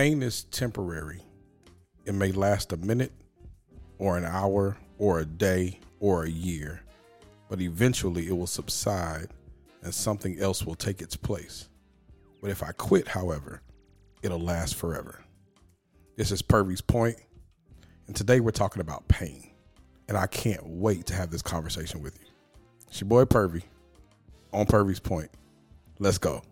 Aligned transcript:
Pain 0.00 0.22
is 0.22 0.44
temporary. 0.44 1.20
It 2.06 2.14
may 2.14 2.32
last 2.32 2.72
a 2.72 2.78
minute 2.78 3.12
or 3.98 4.16
an 4.16 4.24
hour 4.24 4.78
or 4.96 5.18
a 5.18 5.26
day 5.26 5.78
or 5.98 6.24
a 6.24 6.30
year, 6.30 6.80
but 7.50 7.60
eventually 7.60 8.26
it 8.26 8.32
will 8.32 8.46
subside 8.46 9.28
and 9.82 9.92
something 9.92 10.40
else 10.40 10.64
will 10.64 10.74
take 10.74 11.02
its 11.02 11.16
place. 11.16 11.68
But 12.40 12.50
if 12.50 12.62
I 12.62 12.72
quit, 12.72 13.08
however, 13.08 13.60
it'll 14.22 14.40
last 14.40 14.74
forever. 14.74 15.22
This 16.16 16.32
is 16.32 16.40
Purvy's 16.40 16.80
Point, 16.80 17.18
and 18.06 18.16
today 18.16 18.40
we're 18.40 18.52
talking 18.52 18.80
about 18.80 19.06
pain. 19.06 19.50
And 20.08 20.16
I 20.16 20.28
can't 20.28 20.66
wait 20.66 21.04
to 21.08 21.14
have 21.14 21.30
this 21.30 21.42
conversation 21.42 22.00
with 22.00 22.18
you. 22.18 22.26
It's 22.88 23.02
your 23.02 23.08
boy 23.08 23.26
Purvy 23.26 23.64
on 24.50 24.64
Purvy's 24.64 24.98
Point. 24.98 25.28
Let's 25.98 26.16
go. 26.16 26.42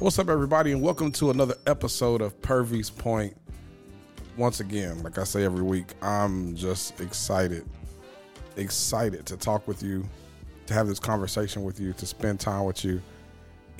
What's 0.00 0.16
up, 0.20 0.28
everybody, 0.28 0.70
and 0.70 0.80
welcome 0.80 1.10
to 1.10 1.30
another 1.30 1.56
episode 1.66 2.20
of 2.20 2.40
Purvy's 2.40 2.88
Point. 2.88 3.36
Once 4.36 4.60
again, 4.60 5.02
like 5.02 5.18
I 5.18 5.24
say 5.24 5.42
every 5.42 5.64
week, 5.64 5.86
I'm 6.00 6.54
just 6.54 7.00
excited, 7.00 7.68
excited 8.56 9.26
to 9.26 9.36
talk 9.36 9.66
with 9.66 9.82
you, 9.82 10.08
to 10.66 10.74
have 10.74 10.86
this 10.86 11.00
conversation 11.00 11.64
with 11.64 11.80
you, 11.80 11.94
to 11.94 12.06
spend 12.06 12.38
time 12.38 12.64
with 12.64 12.84
you. 12.84 13.02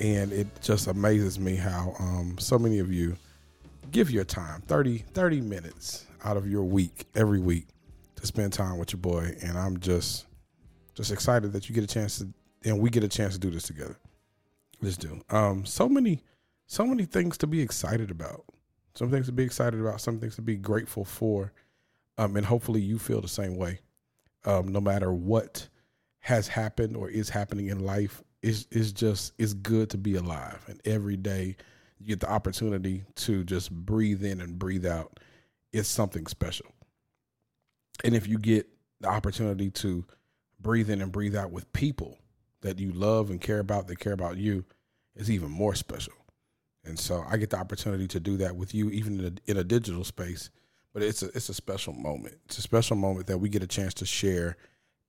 And 0.01 0.33
it 0.33 0.47
just 0.61 0.87
amazes 0.87 1.39
me 1.39 1.55
how 1.55 1.95
um, 1.99 2.35
so 2.37 2.59
many 2.59 2.79
of 2.79 2.91
you 2.91 3.15
give 3.89 4.11
your 4.11 4.25
time 4.25 4.59
30, 4.67 4.97
30 5.13 5.39
minutes 5.39 6.05
out 6.25 6.35
of 6.35 6.51
your 6.51 6.63
week 6.65 7.05
every 7.15 7.39
week 7.39 7.67
to 8.17 8.27
spend 8.27 8.51
time 8.51 8.77
with 8.77 8.91
your 8.91 8.99
boy. 8.99 9.37
And 9.41 9.57
I'm 9.57 9.79
just, 9.79 10.25
just 10.95 11.13
excited 11.13 11.53
that 11.53 11.69
you 11.69 11.75
get 11.75 11.85
a 11.85 11.87
chance 11.87 12.17
to, 12.17 12.27
and 12.65 12.77
we 12.77 12.89
get 12.89 13.05
a 13.05 13.07
chance 13.07 13.35
to 13.35 13.39
do 13.39 13.49
this 13.49 13.63
together. 13.63 13.95
Let's 14.81 14.97
do. 14.97 15.21
Um, 15.29 15.65
so 15.65 15.89
many, 15.89 16.23
so 16.65 16.85
many 16.85 17.05
things 17.05 17.37
to 17.39 17.47
be 17.47 17.61
excited 17.61 18.11
about. 18.11 18.45
Some 18.95 19.11
things 19.11 19.27
to 19.27 19.31
be 19.31 19.43
excited 19.43 19.79
about. 19.79 20.01
Some 20.01 20.19
things 20.19 20.35
to 20.35 20.41
be 20.41 20.55
grateful 20.55 21.05
for. 21.05 21.53
Um, 22.17 22.35
and 22.35 22.45
hopefully 22.45 22.81
you 22.81 22.99
feel 22.99 23.21
the 23.21 23.27
same 23.27 23.55
way. 23.57 23.79
Um, 24.45 24.69
no 24.69 24.81
matter 24.81 25.13
what 25.13 25.67
has 26.19 26.47
happened 26.47 26.95
or 26.95 27.09
is 27.09 27.29
happening 27.29 27.67
in 27.67 27.79
life, 27.79 28.23
is 28.41 28.67
is 28.71 28.93
just 28.93 29.33
it's 29.37 29.53
good 29.53 29.89
to 29.89 29.97
be 29.97 30.15
alive. 30.15 30.63
And 30.67 30.79
every 30.85 31.17
day 31.17 31.57
you 31.99 32.07
get 32.07 32.21
the 32.21 32.31
opportunity 32.31 33.03
to 33.15 33.43
just 33.43 33.71
breathe 33.71 34.23
in 34.23 34.39
and 34.39 34.57
breathe 34.57 34.85
out. 34.85 35.19
It's 35.73 35.89
something 35.89 36.25
special. 36.27 36.67
And 38.03 38.15
if 38.15 38.27
you 38.27 38.37
get 38.37 38.67
the 39.01 39.09
opportunity 39.09 39.69
to 39.71 40.05
breathe 40.61 40.89
in 40.89 41.01
and 41.01 41.11
breathe 41.11 41.35
out 41.35 41.51
with 41.51 41.71
people 41.73 42.17
that 42.61 42.79
you 42.79 42.91
love 42.91 43.29
and 43.29 43.39
care 43.41 43.59
about, 43.59 43.87
that 43.87 43.99
care 43.99 44.13
about 44.13 44.37
you, 44.37 44.65
is 45.15 45.29
even 45.31 45.49
more 45.49 45.75
special. 45.75 46.13
And 46.85 46.97
so 46.97 47.23
I 47.29 47.37
get 47.37 47.49
the 47.49 47.57
opportunity 47.57 48.07
to 48.07 48.19
do 48.19 48.37
that 48.37 48.55
with 48.55 48.73
you, 48.73 48.89
even 48.89 49.19
in 49.19 49.25
a, 49.25 49.51
in 49.51 49.57
a 49.57 49.63
digital 49.63 50.03
space. 50.03 50.49
But 50.93 51.03
it's 51.03 51.21
a 51.21 51.27
it's 51.27 51.49
a 51.49 51.53
special 51.53 51.93
moment. 51.93 52.37
It's 52.45 52.57
a 52.57 52.63
special 52.63 52.95
moment 52.95 53.27
that 53.27 53.37
we 53.37 53.49
get 53.49 53.61
a 53.61 53.67
chance 53.67 53.93
to 53.95 54.05
share 54.05 54.57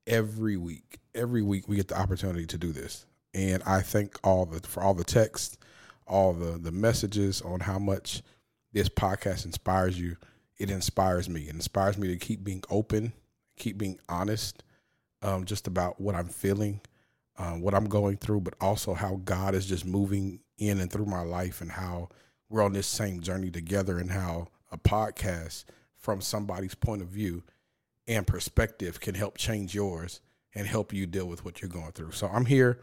every 0.07 0.57
week. 0.57 1.01
Every 1.15 1.43
week 1.43 1.69
we 1.69 1.77
get 1.77 1.89
the 1.89 1.99
opportunity 1.99 2.47
to 2.47 2.59
do 2.59 2.73
this, 2.73 3.07
and 3.33 3.63
I 3.65 3.81
thank 3.81 4.19
all 4.23 4.45
the 4.45 4.61
for 4.61 4.83
all 4.83 4.93
the 4.93 5.05
texts, 5.05 5.57
all 6.07 6.35
the 6.35 6.59
the 6.59 6.71
messages 6.71 7.41
on 7.41 7.61
how 7.61 7.79
much 7.79 8.23
this 8.73 8.91
podcast 8.91 9.47
inspires 9.47 9.99
you. 9.99 10.17
It 10.59 10.71
inspires 10.71 11.31
me. 11.31 11.43
It 11.43 11.55
inspires 11.55 11.97
me 11.97 12.09
to 12.09 12.19
keep 12.19 12.45
being 12.45 12.63
open, 12.69 13.15
keep 13.57 13.79
being 13.79 13.99
honest, 14.07 14.63
um, 15.23 15.47
just 15.47 15.67
about 15.67 15.99
what 15.99 16.15
I'm 16.15 16.29
feeling, 16.29 16.83
um, 17.41 17.63
what 17.63 17.75
I'm 17.75 17.89
going 17.89 18.19
through, 18.19 18.43
but 18.43 18.55
also 18.61 18.93
how 18.93 19.19
God 19.25 19.55
is 19.55 19.65
just 19.65 19.87
moving 19.87 20.41
in 20.59 20.79
and 20.79 20.93
through 20.93 21.07
my 21.07 21.23
life 21.23 21.63
and 21.63 21.73
how 21.73 22.11
we're 22.51 22.63
on 22.63 22.75
this 22.75 22.87
same 22.87 23.21
journey 23.21 23.51
together 23.51 23.99
and 23.99 24.11
how 24.11 24.49
a 24.71 24.77
podcast 24.77 25.65
from 25.97 26.21
somebody's 26.21 26.75
point 26.75 27.01
of 27.01 27.09
view 27.09 27.43
and 28.07 28.27
perspective 28.27 29.01
can 29.01 29.15
help 29.15 29.39
change 29.39 29.75
yours 29.75 30.21
and 30.55 30.67
help 30.67 30.93
you 30.93 31.07
deal 31.07 31.27
with 31.27 31.43
what 31.45 31.63
you're 31.63 31.71
going 31.71 31.93
through. 31.93 32.11
So 32.11 32.27
I'm 32.27 32.45
here 32.45 32.81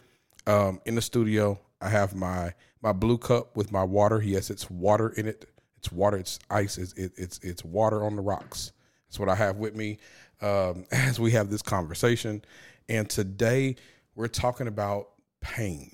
um, 0.47 0.81
in 0.85 0.95
the 0.95 1.01
studio. 1.03 1.59
I 1.79 1.89
have 1.89 2.15
my 2.15 2.53
my 2.81 2.93
blue 2.93 3.19
cup 3.19 3.55
with 3.55 3.71
my 3.71 3.83
water. 3.83 4.21
Yes, 4.23 4.49
it's 4.49 4.71
water 4.71 5.09
in 5.09 5.27
it. 5.27 5.47
It's 5.77 5.91
water. 5.91 6.17
It's 6.17 6.39
ice. 6.49 6.79
It's 6.79 6.93
it, 6.93 7.11
it's 7.15 7.39
it's 7.43 7.63
water 7.63 8.03
on 8.03 8.15
the 8.15 8.23
rocks. 8.23 8.71
That's 9.07 9.19
what 9.19 9.29
I 9.29 9.35
have 9.35 9.57
with 9.57 9.75
me 9.75 9.99
um, 10.41 10.85
as 10.91 11.19
we 11.19 11.31
have 11.31 11.51
this 11.51 11.61
conversation. 11.61 12.43
And 12.89 13.07
today 13.07 13.75
we're 14.17 14.27
talking 14.27 14.67
about 14.67 15.09
pain. 15.41 15.91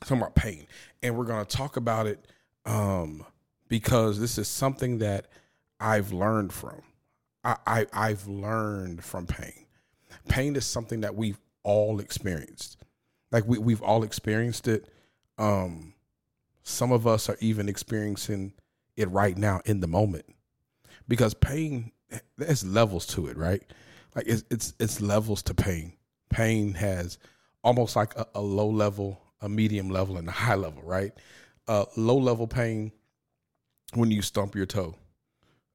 Talking 0.00 0.18
about 0.18 0.34
pain, 0.34 0.66
and 1.02 1.16
we're 1.16 1.24
going 1.24 1.46
to 1.46 1.56
talk 1.56 1.76
about 1.76 2.08
it 2.08 2.26
um, 2.66 3.24
because 3.68 4.18
this 4.18 4.36
is 4.36 4.48
something 4.48 4.98
that 4.98 5.28
I've 5.78 6.12
learned 6.12 6.52
from. 6.52 6.82
I, 7.44 7.56
I 7.66 7.86
I've 7.92 8.26
learned 8.26 9.04
from 9.04 9.26
pain. 9.26 9.66
Pain 10.28 10.56
is 10.56 10.66
something 10.66 11.02
that 11.02 11.14
we've 11.14 11.38
all 11.62 12.00
experienced. 12.00 12.78
Like 13.30 13.44
we 13.46 13.58
we've 13.58 13.82
all 13.82 14.02
experienced 14.02 14.66
it. 14.66 14.88
Um, 15.38 15.94
some 16.64 16.90
of 16.90 17.06
us 17.06 17.28
are 17.28 17.36
even 17.40 17.68
experiencing 17.68 18.54
it 18.96 19.08
right 19.10 19.38
now 19.38 19.60
in 19.64 19.78
the 19.78 19.86
moment 19.86 20.26
because 21.06 21.32
pain 21.32 21.92
there's 22.36 22.64
levels 22.64 23.06
to 23.06 23.28
it, 23.28 23.36
right? 23.36 23.62
Like 24.16 24.26
it's 24.26 24.42
it's 24.50 24.74
it's 24.80 25.00
levels 25.00 25.44
to 25.44 25.54
pain 25.54 25.92
pain 26.32 26.74
has 26.74 27.18
almost 27.62 27.96
like 27.96 28.16
a, 28.16 28.26
a 28.34 28.40
low 28.40 28.68
level, 28.68 29.20
a 29.40 29.48
medium 29.48 29.90
level, 29.90 30.16
and 30.16 30.28
a 30.28 30.32
high 30.32 30.54
level, 30.54 30.82
right? 30.82 31.12
Uh, 31.68 31.84
low 31.96 32.16
level 32.16 32.46
pain 32.46 32.92
when 33.94 34.10
you 34.10 34.22
stump 34.22 34.54
your 34.54 34.66
toe. 34.66 34.94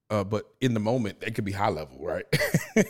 Uh, 0.10 0.24
but 0.24 0.46
in 0.62 0.74
the 0.74 0.80
moment, 0.80 1.18
it 1.22 1.36
could 1.36 1.44
be 1.44 1.52
high 1.52 1.70
level, 1.70 1.98
right? 2.00 2.26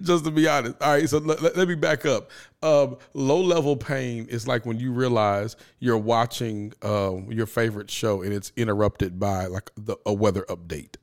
Just 0.00 0.24
to 0.24 0.30
be 0.30 0.46
honest. 0.46 0.76
All 0.80 0.92
right, 0.92 1.08
so 1.08 1.18
let, 1.18 1.56
let, 1.56 1.66
me 1.66 1.74
back 1.74 2.06
up. 2.06 2.30
Um, 2.62 2.98
low 3.14 3.40
level 3.40 3.76
pain 3.76 4.26
is 4.28 4.46
like 4.46 4.64
when 4.64 4.78
you 4.78 4.92
realize 4.92 5.56
you're 5.80 5.98
watching 5.98 6.72
um, 6.82 7.32
your 7.32 7.46
favorite 7.46 7.90
show 7.90 8.22
and 8.22 8.32
it's 8.32 8.52
interrupted 8.56 9.18
by 9.18 9.46
like 9.46 9.72
the, 9.76 9.96
a 10.06 10.12
weather 10.12 10.44
update. 10.48 10.94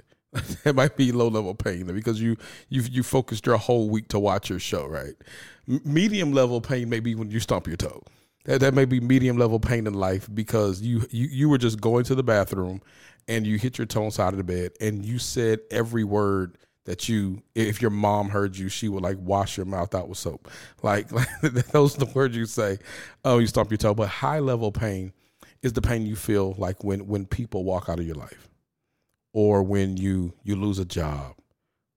it 0.66 0.76
might 0.76 0.96
be 0.96 1.12
low 1.12 1.28
level 1.28 1.56
pain 1.56 1.86
because 1.88 2.22
you 2.22 2.38
you 2.70 2.82
you 2.84 3.04
focused 3.04 3.46
your 3.46 3.58
whole 3.58 3.90
week 3.90 4.08
to 4.10 4.20
watch 4.20 4.50
your 4.50 4.60
show, 4.60 4.86
right? 4.88 5.16
Medium 5.68 6.32
level 6.32 6.62
pain 6.62 6.90
may 6.90 7.00
be 7.00 7.16
when 7.16 7.30
you 7.30 7.40
stomp 7.40 7.68
your 7.68 7.78
toe. 7.78 8.02
That 8.46 8.62
that 8.62 8.74
may 8.74 8.86
be 8.86 9.00
medium 9.00 9.38
level 9.38 9.60
pain 9.60 9.88
in 9.88 9.94
life 9.94 10.30
because 10.34 10.82
you 10.82 11.06
you 11.12 11.28
you 11.28 11.50
were 11.50 11.58
just 11.58 11.82
going 11.82 12.04
to 12.06 12.16
the 12.16 12.24
bathroom 12.24 12.82
and 13.28 13.46
you 13.46 13.58
hit 13.58 13.78
your 13.78 13.88
toe 13.88 14.06
on 14.06 14.12
side 14.12 14.34
of 14.34 14.38
the 14.38 14.44
bed 14.44 14.72
and 14.80 15.06
you 15.06 15.20
said 15.20 15.60
every 15.72 16.04
word 16.04 16.58
that 16.86 17.10
you 17.10 17.42
if 17.54 17.82
your 17.82 17.92
mom 17.92 18.30
heard 18.30 18.58
you 18.58 18.70
she 18.70 18.88
would 18.88 19.04
like 19.04 19.18
wash 19.20 19.58
your 19.58 19.66
mouth 19.66 19.94
out 19.94 20.08
with 20.08 20.18
soap 20.18 20.50
like, 20.82 21.12
like 21.44 21.44
those 21.72 21.96
are 21.96 22.06
the 22.06 22.12
words 22.14 22.36
you 22.36 22.46
say 22.46 22.80
oh 23.26 23.38
you 23.40 23.48
stomp 23.48 23.70
your 23.70 23.78
toe 23.78 23.94
but 23.94 24.08
high 24.08 24.40
level 24.40 24.72
pain 24.72 25.12
is 25.62 25.74
the 25.74 25.82
pain 25.82 26.06
you 26.06 26.16
feel 26.16 26.56
like 26.58 26.84
when 26.84 27.06
when 27.08 27.26
people 27.26 27.66
walk 27.66 27.90
out 27.90 28.00
of 28.00 28.06
your 28.06 28.16
life 28.16 28.48
or 29.34 29.64
when 29.64 29.98
you 29.98 30.34
you 30.44 30.56
lose 30.56 30.80
a 30.80 30.86
job 30.86 31.36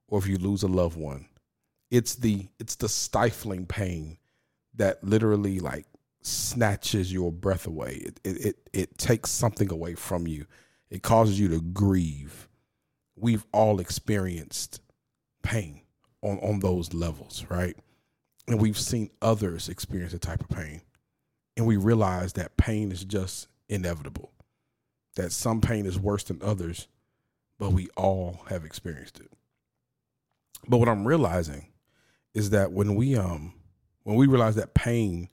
or 0.09 0.19
if 0.19 0.27
you 0.27 0.37
lose 0.39 0.63
a 0.63 0.69
loved 0.69 0.97
one 0.97 1.27
it's 1.91 2.15
the 2.17 2.49
it's 2.59 2.77
the 2.77 2.89
stifling 2.89 3.67
pain 3.67 4.19
that 4.75 5.03
literally 5.03 5.61
like 5.61 5.87
snatches 6.23 7.13
your 7.13 7.33
breath 7.33 7.67
away. 7.67 7.95
It 7.95 8.21
it 8.25 8.47
it, 8.47 8.57
it 8.73 8.99
takes 8.99 9.31
something 9.31 9.71
away 9.71 9.95
from 9.95 10.27
you. 10.27 10.47
It 10.91 11.03
causes 11.03 11.39
you 11.39 11.49
to 11.49 11.61
grieve. 11.61 12.49
We've 13.17 13.45
all 13.53 13.81
experienced 13.81 14.81
pain 15.43 15.83
on 16.23 16.39
on 16.39 16.61
those 16.61 16.95
levels 16.95 17.45
right? 17.49 17.77
And 18.47 18.61
we've 18.61 18.79
seen 18.79 19.11
others 19.23 19.69
experience 19.69 20.13
the 20.13 20.19
type 20.19 20.41
of 20.41 20.49
pain. 20.49 20.83
And 21.57 21.67
we 21.67 21.77
realize 21.77 22.33
that 22.35 22.57
pain 22.57 22.91
is 22.91 23.05
just 23.05 23.49
inevitable 23.69 24.33
that 25.17 25.33
some 25.33 25.61
pain 25.61 25.87
is 25.87 25.99
worse 25.99 26.25
than 26.25 26.41
others 26.43 26.89
but 27.61 27.73
we 27.73 27.89
all 27.95 28.41
have 28.49 28.65
experienced 28.65 29.21
it. 29.21 29.31
But 30.67 30.79
what 30.79 30.89
I'm 30.89 31.07
realizing 31.07 31.67
is 32.35 32.51
that 32.51 32.73
when 32.73 32.95
we 32.95 33.15
um 33.17 33.53
when 34.03 34.17
we 34.17 34.27
realize 34.27 34.57
that 34.57 34.75
pain 34.75 35.29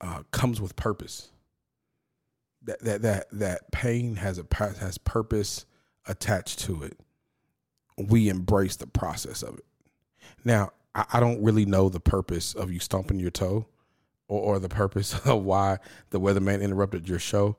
uh, 0.00 0.22
comes 0.32 0.60
with 0.60 0.74
purpose, 0.74 1.28
that 2.62 2.80
that 2.80 3.02
that 3.02 3.26
that 3.32 3.70
pain 3.72 4.16
has 4.16 4.38
a 4.38 4.46
has 4.80 4.98
purpose 4.98 5.66
attached 6.06 6.60
to 6.60 6.82
it, 6.82 6.98
we 7.98 8.30
embrace 8.30 8.76
the 8.76 8.86
process 8.86 9.42
of 9.42 9.58
it. 9.58 9.64
Now, 10.44 10.72
I, 10.94 11.04
I 11.12 11.20
don't 11.20 11.42
really 11.42 11.66
know 11.66 11.90
the 11.90 12.00
purpose 12.00 12.54
of 12.54 12.72
you 12.72 12.80
stomping 12.80 13.20
your 13.20 13.30
toe, 13.30 13.66
or, 14.28 14.40
or 14.40 14.58
the 14.58 14.70
purpose 14.70 15.14
of 15.26 15.44
why 15.44 15.76
the 16.08 16.20
weatherman 16.20 16.62
interrupted 16.62 17.06
your 17.06 17.18
show. 17.18 17.58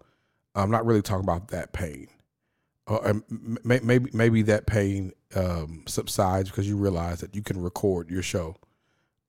I'm 0.55 0.71
not 0.71 0.87
really 0.87 1.03
talking 1.03 1.23
about 1.23 1.49
that 1.49 1.71
pain. 1.71 2.07
Uh, 2.97 3.13
maybe 3.63 4.09
maybe 4.13 4.41
that 4.41 4.65
pain 4.67 5.13
um, 5.35 5.83
subsides 5.87 6.49
because 6.49 6.67
you 6.67 6.75
realize 6.75 7.21
that 7.21 7.35
you 7.35 7.41
can 7.41 7.61
record 7.61 8.09
your 8.09 8.23
show, 8.23 8.55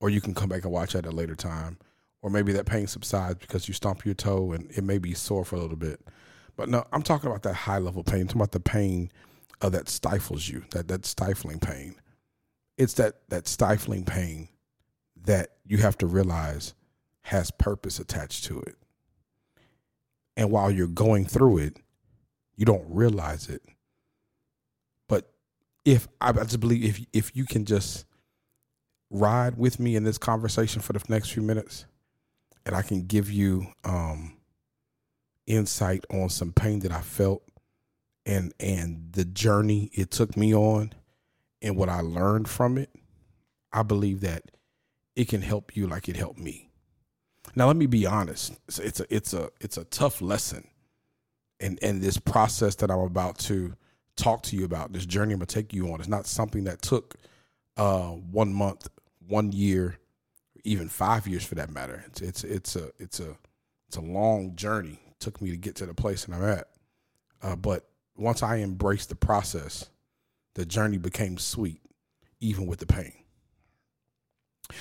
or 0.01 0.11
you 0.11 0.21
can 0.21 0.35
come 0.35 0.49
back 0.49 0.65
and 0.65 0.73
watch 0.73 0.95
at 0.95 1.07
a 1.07 1.11
later 1.11 1.37
time, 1.37 1.79
or 2.23 2.31
maybe 2.31 2.53
that 2.53 2.67
pain 2.67 2.87
subsides 2.87 3.39
because 3.39 3.69
you 3.69 3.75
stomp 3.75 4.05
your 4.05 4.15
toe 4.15 4.53
and 4.53 4.71
it 4.71 4.83
may 4.85 4.99
be 4.99 5.15
sore 5.15 5.45
for 5.45 5.57
a 5.57 5.61
little 5.61 5.77
bit. 5.77 6.01
But 6.57 6.69
no, 6.69 6.85
I'm 6.93 7.03
talking 7.03 7.31
about 7.31 7.43
that 7.45 7.55
high 7.55 7.79
level 7.79 8.03
pain. 8.03 8.23
I'm 8.23 8.27
talking 8.27 8.41
about 8.41 8.53
the 8.53 8.61
pain 8.61 9.11
uh, 9.61 9.69
that 9.71 9.89
stifles 9.89 10.49
you, 10.49 10.65
that 10.71 10.89
that 10.89 11.07
stifling 11.07 11.61
pain. 11.61 11.95
It's 12.77 12.95
that 12.95 13.29
that 13.29 13.47
stifling 13.47 14.05
pain 14.05 14.49
that 15.25 15.51
you 15.65 15.79
have 15.79 15.97
to 15.99 16.07
realize 16.07 16.75
has 17.23 17.51
purpose 17.51 17.99
attached 17.99 18.45
to 18.45 18.61
it. 18.61 18.77
And 20.37 20.51
while 20.51 20.71
you're 20.71 20.89
going 20.89 21.27
through 21.27 21.59
it, 21.59 21.77
you 22.57 22.65
don't 22.65 22.85
realize 22.89 23.49
it. 23.49 23.63
But 25.09 25.31
if 25.85 26.09
I 26.21 26.33
just 26.33 26.61
believe 26.61 26.85
if 26.85 27.07
if 27.13 27.37
you 27.37 27.45
can 27.45 27.65
just 27.65 28.05
ride 29.11 29.57
with 29.59 29.79
me 29.79 29.97
in 29.97 30.05
this 30.05 30.19
conversation 30.19 30.81
for 30.81 30.93
the 30.93 31.03
next 31.09 31.31
few 31.31 31.43
minutes, 31.43 31.87
and 32.65 32.75
I 32.75 32.83
can 32.83 33.07
give 33.07 33.31
you 33.31 33.67
um, 33.85 34.37
insight 35.47 36.05
on 36.11 36.29
some 36.29 36.53
pain 36.53 36.81
that 36.81 36.93
I 36.93 37.01
felt 37.01 37.43
and 38.25 38.53
and 38.61 39.13
the 39.13 39.25
journey 39.25 39.91
it 39.93 40.11
took 40.11 40.37
me 40.37 40.55
on 40.55 40.93
and 41.61 41.77
what 41.77 41.89
I 41.89 42.01
learned 42.01 42.49
from 42.49 42.79
it, 42.79 42.91
I 43.73 43.83
believe 43.83 44.21
that 44.21 44.45
it 45.15 45.29
can 45.29 45.43
help 45.43 45.77
you 45.77 45.87
like 45.87 46.09
it 46.09 46.17
helped 46.17 46.39
me. 46.39 46.71
Now 47.55 47.67
let 47.67 47.77
me 47.77 47.87
be 47.87 48.07
honest. 48.07 48.55
It's, 48.69 49.01
a 49.01 49.15
it's 49.15 49.35
a 49.35 49.51
it's 49.61 49.77
a 49.77 49.85
tough 49.85 50.21
lesson. 50.21 50.69
And 51.63 51.79
and 51.83 52.03
this 52.03 52.19
process 52.19 52.75
that 52.77 52.91
I'm 52.91 52.99
about 52.99 53.39
to 53.41 53.75
talk 54.17 54.43
to 54.43 54.57
you 54.57 54.65
about, 54.65 54.93
this 54.93 55.07
journey 55.07 55.33
I'm 55.33 55.39
gonna 55.39 55.47
take 55.47 55.73
you 55.73 55.93
on, 55.93 56.01
is 56.01 56.09
not 56.09 56.27
something 56.27 56.65
that 56.65 56.83
took 56.83 57.17
uh 57.77 58.09
one 58.09 58.53
month, 58.53 58.89
one 59.27 59.53
year, 59.53 59.97
even 60.65 60.89
five 60.89 61.27
years 61.27 61.45
for 61.45 61.55
that 61.55 61.71
matter. 61.71 62.05
It's 62.09 62.21
it's 62.21 62.45
it's 62.45 62.77
a 62.77 62.91
it's 62.99 63.21
a 63.21 63.37
it's 63.89 63.97
a 63.97 64.03
long 64.03 64.57
journey. 64.57 64.99
It 65.07 65.21
took 65.21 65.41
me 65.41 65.51
to 65.51 65.57
get 65.57 65.77
to 65.77 65.87
the 65.87 65.95
place 65.95 66.25
that 66.25 66.35
I'm 66.35 66.45
at. 66.45 66.69
Uh, 67.43 67.57
but 67.57 67.89
once 68.17 68.43
I 68.43 68.59
embraced 68.59 69.09
the 69.09 69.15
process, 69.15 69.89
the 70.55 70.67
journey 70.67 70.99
became 70.99 71.39
sweet, 71.39 71.81
even 72.41 72.67
with 72.67 72.81
the 72.81 72.87
pain. 72.87 73.13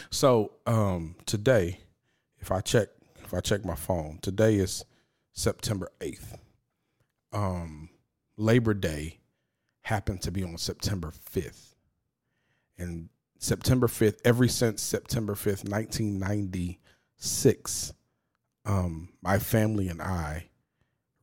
So 0.09 0.53
um, 0.65 1.15
today, 1.25 1.79
if 2.39 2.51
I 2.51 2.61
check 2.61 2.89
if 3.23 3.33
I 3.33 3.39
check 3.39 3.63
my 3.63 3.75
phone, 3.75 4.19
today 4.21 4.55
is 4.55 4.83
September 5.33 5.89
eighth. 6.01 6.37
Um, 7.33 7.89
Labor 8.37 8.73
Day 8.73 9.19
happened 9.81 10.21
to 10.23 10.31
be 10.31 10.43
on 10.43 10.57
September 10.57 11.11
fifth, 11.11 11.75
and 12.77 13.09
September 13.39 13.87
fifth, 13.87 14.21
ever 14.25 14.47
since 14.47 14.81
September 14.81 15.35
fifth, 15.35 15.67
nineteen 15.67 16.19
ninety 16.19 16.79
six, 17.17 17.93
um, 18.65 19.09
my 19.21 19.39
family 19.39 19.87
and 19.87 20.01
I 20.01 20.49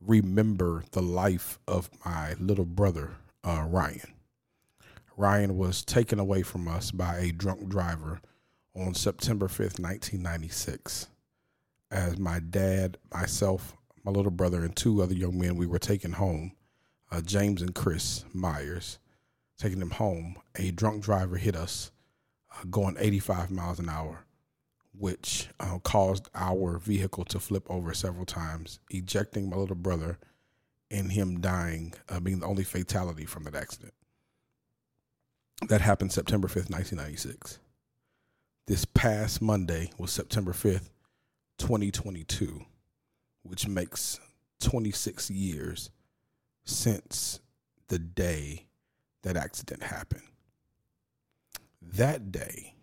remember 0.01 0.83
the 0.91 1.01
life 1.01 1.59
of 1.67 1.89
my 2.05 2.33
little 2.39 2.65
brother 2.65 3.17
uh, 3.43 3.65
Ryan. 3.67 4.13
Ryan 5.17 5.57
was 5.57 5.83
taken 5.83 6.19
away 6.19 6.43
from 6.43 6.67
us 6.67 6.91
by 6.91 7.17
a 7.17 7.31
drunk 7.31 7.67
driver 7.69 8.21
on 8.75 8.93
September 8.93 9.47
5th, 9.47 9.79
1996. 9.79 11.07
As 11.91 12.17
my 12.17 12.39
dad, 12.39 12.97
myself, 13.13 13.75
my 14.09 14.15
little 14.15 14.31
brother, 14.31 14.63
and 14.63 14.75
two 14.75 15.01
other 15.01 15.13
young 15.13 15.37
men, 15.37 15.55
we 15.55 15.67
were 15.67 15.79
taken 15.79 16.13
home, 16.13 16.53
uh, 17.11 17.21
James 17.21 17.61
and 17.61 17.75
Chris 17.75 18.25
Myers, 18.33 18.97
taking 19.57 19.79
them 19.79 19.91
home. 19.91 20.35
A 20.55 20.71
drunk 20.71 21.03
driver 21.03 21.37
hit 21.37 21.55
us 21.55 21.91
uh, 22.51 22.63
going 22.69 22.95
85 22.97 23.51
miles 23.51 23.77
an 23.77 23.87
hour, 23.87 24.25
which 24.97 25.49
uh, 25.59 25.77
caused 25.79 26.27
our 26.33 26.79
vehicle 26.79 27.23
to 27.25 27.39
flip 27.39 27.67
over 27.69 27.93
several 27.93 28.25
times, 28.25 28.79
ejecting 28.89 29.49
my 29.49 29.57
little 29.57 29.75
brother 29.75 30.17
and 30.89 31.11
him 31.11 31.39
dying, 31.39 31.93
uh, 32.09 32.19
being 32.19 32.39
the 32.39 32.47
only 32.47 32.63
fatality 32.63 33.25
from 33.25 33.43
that 33.43 33.55
accident. 33.55 33.93
That 35.67 35.81
happened 35.81 36.11
September 36.11 36.47
5th, 36.47 36.71
1996 36.71 37.59
this 38.69 38.85
past 38.85 39.41
Monday 39.41 39.89
was 39.97 40.11
September 40.11 40.51
5th, 40.51 40.91
2022, 41.57 42.63
which 43.43 43.67
makes 43.67 44.19
26 44.61 45.29
years 45.29 45.89
since 46.65 47.39
the 47.87 47.99
day 47.99 48.67
that 49.23 49.37
accident 49.37 49.83
happened. 49.83 50.23
That 51.81 52.31
day, 52.31 52.75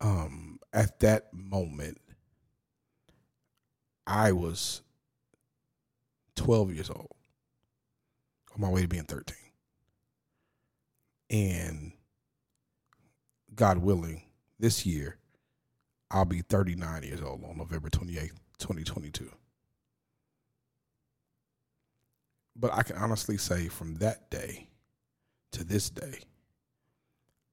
um, 0.00 0.58
at 0.72 1.00
that 1.00 1.32
moment, 1.32 1.98
I 4.06 4.32
was 4.32 4.82
12 6.36 6.72
years 6.74 6.90
old 6.90 7.14
on 8.54 8.60
my 8.60 8.68
way 8.68 8.82
to 8.82 8.88
being 8.88 9.04
13. 9.04 9.36
And 11.30 11.92
God 13.54 13.78
willing, 13.78 14.22
this 14.58 14.84
year, 14.84 15.18
I'll 16.10 16.24
be 16.24 16.42
39 16.42 17.02
years 17.04 17.22
old 17.22 17.42
on 17.44 17.56
November 17.56 17.88
28th, 17.88 18.32
2022. 18.62 19.30
But 22.54 22.72
I 22.72 22.82
can 22.82 22.96
honestly 22.96 23.36
say 23.36 23.68
from 23.68 23.96
that 23.96 24.30
day 24.30 24.68
to 25.52 25.64
this 25.64 25.90
day, 25.90 26.20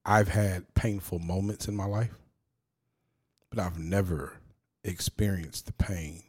I've 0.04 0.28
had 0.28 0.72
painful 0.74 1.18
moments 1.18 1.68
in 1.68 1.76
my 1.76 1.84
life, 1.84 2.14
but 3.50 3.58
I've 3.58 3.78
never 3.78 4.34
experienced 4.84 5.66
the 5.66 5.72
pain 5.72 6.22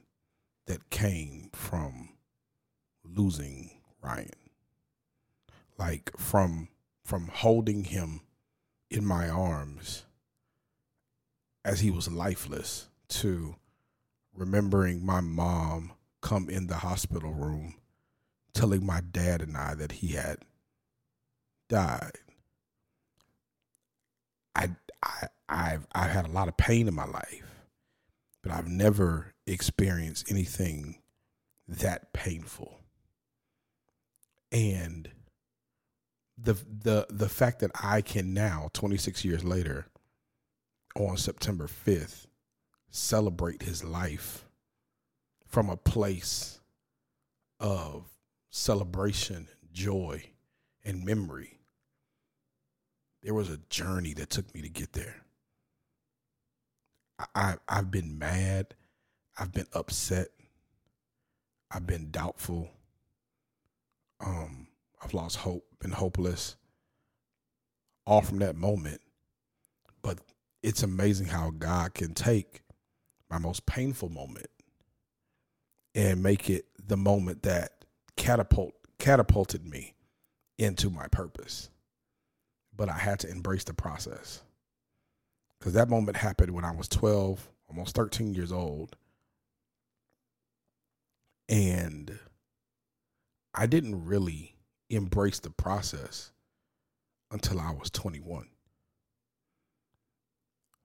that 0.67 0.89
came 0.89 1.49
from 1.53 2.09
losing 3.03 3.71
Ryan. 4.01 4.29
Like 5.77 6.11
from 6.17 6.69
from 7.03 7.27
holding 7.27 7.85
him 7.85 8.21
in 8.89 9.05
my 9.05 9.29
arms 9.29 10.05
as 11.63 11.79
he 11.79 11.91
was 11.91 12.11
lifeless 12.11 12.87
to 13.07 13.55
remembering 14.35 15.05
my 15.05 15.21
mom 15.21 15.93
come 16.21 16.49
in 16.49 16.67
the 16.67 16.77
hospital 16.77 17.33
room 17.33 17.75
telling 18.53 18.85
my 18.85 19.01
dad 19.11 19.41
and 19.41 19.57
I 19.57 19.75
that 19.75 19.93
he 19.93 20.09
had 20.09 20.37
died. 21.69 22.17
I 24.55 24.69
I 25.03 25.27
I've 25.47 25.87
I 25.93 26.07
had 26.07 26.25
a 26.25 26.31
lot 26.31 26.47
of 26.47 26.57
pain 26.57 26.87
in 26.87 26.93
my 26.93 27.05
life, 27.05 27.65
but 28.41 28.51
I've 28.51 28.67
never 28.67 29.33
experienced 29.47 30.29
anything 30.29 31.01
that 31.67 32.13
painful. 32.13 32.79
And 34.51 35.09
the 36.37 36.53
the 36.53 37.07
the 37.09 37.29
fact 37.29 37.59
that 37.59 37.71
I 37.81 38.01
can 38.01 38.33
now, 38.33 38.69
26 38.73 39.23
years 39.23 39.43
later, 39.43 39.87
on 40.95 41.15
September 41.17 41.67
5th, 41.67 42.27
celebrate 42.91 43.63
his 43.63 43.83
life 43.83 44.45
from 45.47 45.69
a 45.69 45.77
place 45.77 46.59
of 47.59 48.03
celebration, 48.49 49.47
joy, 49.71 50.23
and 50.83 51.05
memory. 51.05 51.57
There 53.23 53.33
was 53.33 53.49
a 53.49 53.59
journey 53.69 54.13
that 54.15 54.29
took 54.29 54.53
me 54.53 54.61
to 54.61 54.69
get 54.69 54.93
there. 54.93 55.23
I, 57.35 57.55
I've 57.67 57.91
been 57.91 58.17
mad. 58.17 58.73
I've 59.37 59.53
been 59.53 59.67
upset. 59.73 60.27
I've 61.69 61.87
been 61.87 62.11
doubtful. 62.11 62.69
Um, 64.19 64.67
I've 65.01 65.13
lost 65.13 65.37
hope, 65.37 65.63
been 65.79 65.91
hopeless, 65.91 66.55
all 68.05 68.21
from 68.21 68.39
that 68.39 68.55
moment. 68.55 69.01
But 70.01 70.19
it's 70.61 70.83
amazing 70.83 71.27
how 71.27 71.51
God 71.51 71.93
can 71.93 72.13
take 72.13 72.61
my 73.31 73.37
most 73.37 73.65
painful 73.65 74.09
moment 74.09 74.49
and 75.95 76.21
make 76.21 76.49
it 76.49 76.65
the 76.85 76.97
moment 76.97 77.43
that 77.43 77.85
catapult 78.17 78.73
catapulted 78.99 79.65
me 79.65 79.95
into 80.57 80.89
my 80.89 81.07
purpose. 81.07 81.69
But 82.75 82.89
I 82.89 82.97
had 82.97 83.19
to 83.19 83.29
embrace 83.29 83.63
the 83.63 83.73
process. 83.73 84.43
Cuz 85.59 85.73
that 85.73 85.89
moment 85.89 86.17
happened 86.17 86.51
when 86.51 86.65
I 86.65 86.71
was 86.71 86.87
12, 86.87 87.49
almost 87.69 87.95
13 87.95 88.33
years 88.33 88.51
old. 88.51 88.97
And 91.47 92.19
I 93.53 93.65
didn't 93.65 94.05
really 94.05 94.55
embrace 94.89 95.39
the 95.39 95.49
process 95.49 96.31
until 97.31 97.59
I 97.59 97.71
was 97.71 97.89
21. 97.89 98.49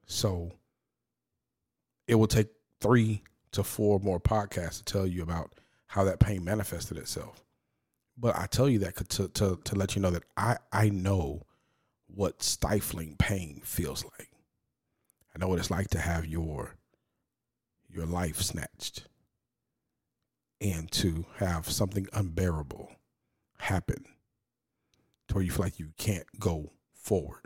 So 0.06 0.52
it 2.06 2.14
will 2.16 2.26
take 2.26 2.48
three 2.80 3.22
to 3.52 3.62
four 3.62 3.98
more 4.00 4.20
podcasts 4.20 4.78
to 4.78 4.84
tell 4.84 5.06
you 5.06 5.22
about 5.22 5.52
how 5.88 6.04
that 6.04 6.20
pain 6.20 6.44
manifested 6.44 6.98
itself. 6.98 7.42
But 8.18 8.36
I 8.36 8.46
tell 8.46 8.68
you 8.68 8.78
that 8.80 8.96
to 9.10 9.28
to 9.28 9.60
to 9.62 9.74
let 9.74 9.94
you 9.94 10.02
know 10.02 10.10
that 10.10 10.24
I 10.36 10.56
I 10.72 10.88
know 10.88 11.42
what 12.06 12.42
stifling 12.42 13.16
pain 13.18 13.60
feels 13.64 14.04
like. 14.04 14.30
I 15.34 15.38
know 15.38 15.48
what 15.48 15.58
it's 15.58 15.70
like 15.70 15.88
to 15.90 15.98
have 15.98 16.26
your 16.26 16.76
your 17.88 18.06
life 18.06 18.40
snatched 18.40 19.06
and 20.60 20.90
to 20.92 21.26
have 21.36 21.68
something 21.68 22.08
unbearable 22.12 22.90
happen 23.58 24.04
to 25.28 25.34
where 25.34 25.44
you 25.44 25.50
feel 25.50 25.64
like 25.64 25.78
you 25.78 25.92
can't 25.98 26.26
go 26.38 26.72
forward. 26.94 27.42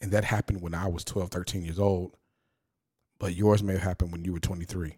And 0.00 0.10
that 0.12 0.24
happened 0.24 0.60
when 0.60 0.74
I 0.74 0.88
was 0.88 1.04
12, 1.04 1.30
13 1.30 1.62
years 1.62 1.78
old. 1.78 2.16
But 3.18 3.34
yours 3.34 3.62
may 3.62 3.74
have 3.74 3.82
happened 3.82 4.12
when 4.12 4.24
you 4.24 4.32
were 4.32 4.40
23. 4.40 4.96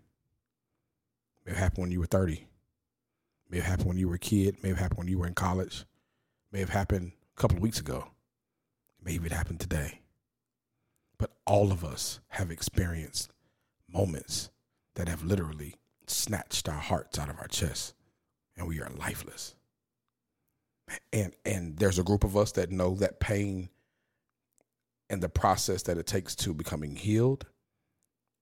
May 1.44 1.52
have 1.52 1.58
happened 1.58 1.82
when 1.82 1.90
you 1.90 2.00
were 2.00 2.06
30. 2.06 2.46
May 3.48 3.58
have 3.58 3.66
happened 3.66 3.88
when 3.88 3.98
you 3.98 4.08
were 4.08 4.16
a 4.16 4.18
kid. 4.18 4.62
May 4.62 4.70
have 4.70 4.78
happened 4.78 4.98
when 4.98 5.08
you 5.08 5.18
were 5.18 5.26
in 5.26 5.34
college. 5.34 5.84
May 6.52 6.60
have 6.60 6.70
happened 6.70 7.12
a 7.36 7.40
couple 7.40 7.56
of 7.56 7.62
weeks 7.62 7.80
ago. 7.80 8.08
Maybe 9.02 9.26
it 9.26 9.32
happened 9.32 9.60
today. 9.60 10.00
But 11.18 11.32
all 11.46 11.72
of 11.72 11.84
us 11.84 12.20
have 12.28 12.50
experienced 12.50 13.30
moments 13.92 14.50
that 14.94 15.08
have 15.08 15.22
literally 15.22 15.76
snatched 16.06 16.68
our 16.68 16.78
hearts 16.78 17.18
out 17.18 17.28
of 17.28 17.38
our 17.38 17.48
chests 17.48 17.94
and 18.58 18.66
we 18.66 18.80
are 18.80 18.90
lifeless. 18.90 19.54
And 21.12 21.34
and 21.44 21.76
there's 21.78 21.98
a 21.98 22.04
group 22.04 22.24
of 22.24 22.36
us 22.36 22.52
that 22.52 22.70
know 22.70 22.94
that 22.96 23.20
pain 23.20 23.68
and 25.10 25.22
the 25.22 25.28
process 25.28 25.82
that 25.84 25.98
it 25.98 26.06
takes 26.06 26.34
to 26.36 26.52
becoming 26.52 26.96
healed. 26.96 27.46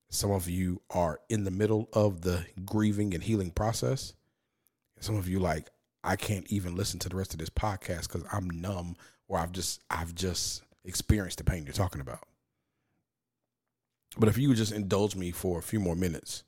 Some 0.09 0.31
of 0.31 0.49
you 0.49 0.81
are 0.91 1.21
in 1.29 1.45
the 1.45 1.51
middle 1.51 1.89
of 1.93 2.23
the 2.23 2.47
grieving 2.65 3.15
and 3.15 3.23
healing 3.23 3.51
process. 3.51 4.15
Some 5.01 5.17
of 5.17 5.29
you 5.29 5.39
like 5.39 5.69
I 6.05 6.17
can't 6.17 6.51
even 6.51 6.77
listen 6.77 7.01
to 7.01 7.09
the 7.09 7.17
rest 7.17 7.35
of 7.35 7.41
this 7.41 7.51
podcast 7.51 8.09
cuz 8.09 8.23
I'm 8.33 8.49
numb 8.49 8.97
or 9.29 9.39
I've 9.39 9.53
just 9.53 9.81
I've 9.91 10.15
just 10.15 10.63
experienced 10.85 11.39
the 11.39 11.45
pain 11.45 11.65
you're 11.65 11.73
talking 11.73 12.01
about. 12.01 12.27
But 14.17 14.29
if 14.29 14.39
you 14.39 14.49
would 14.49 14.57
just 14.57 14.73
indulge 14.73 15.15
me 15.15 15.31
for 15.31 15.59
a 15.59 15.63
few 15.63 15.81
more 15.81 15.97
minutes 15.97 16.45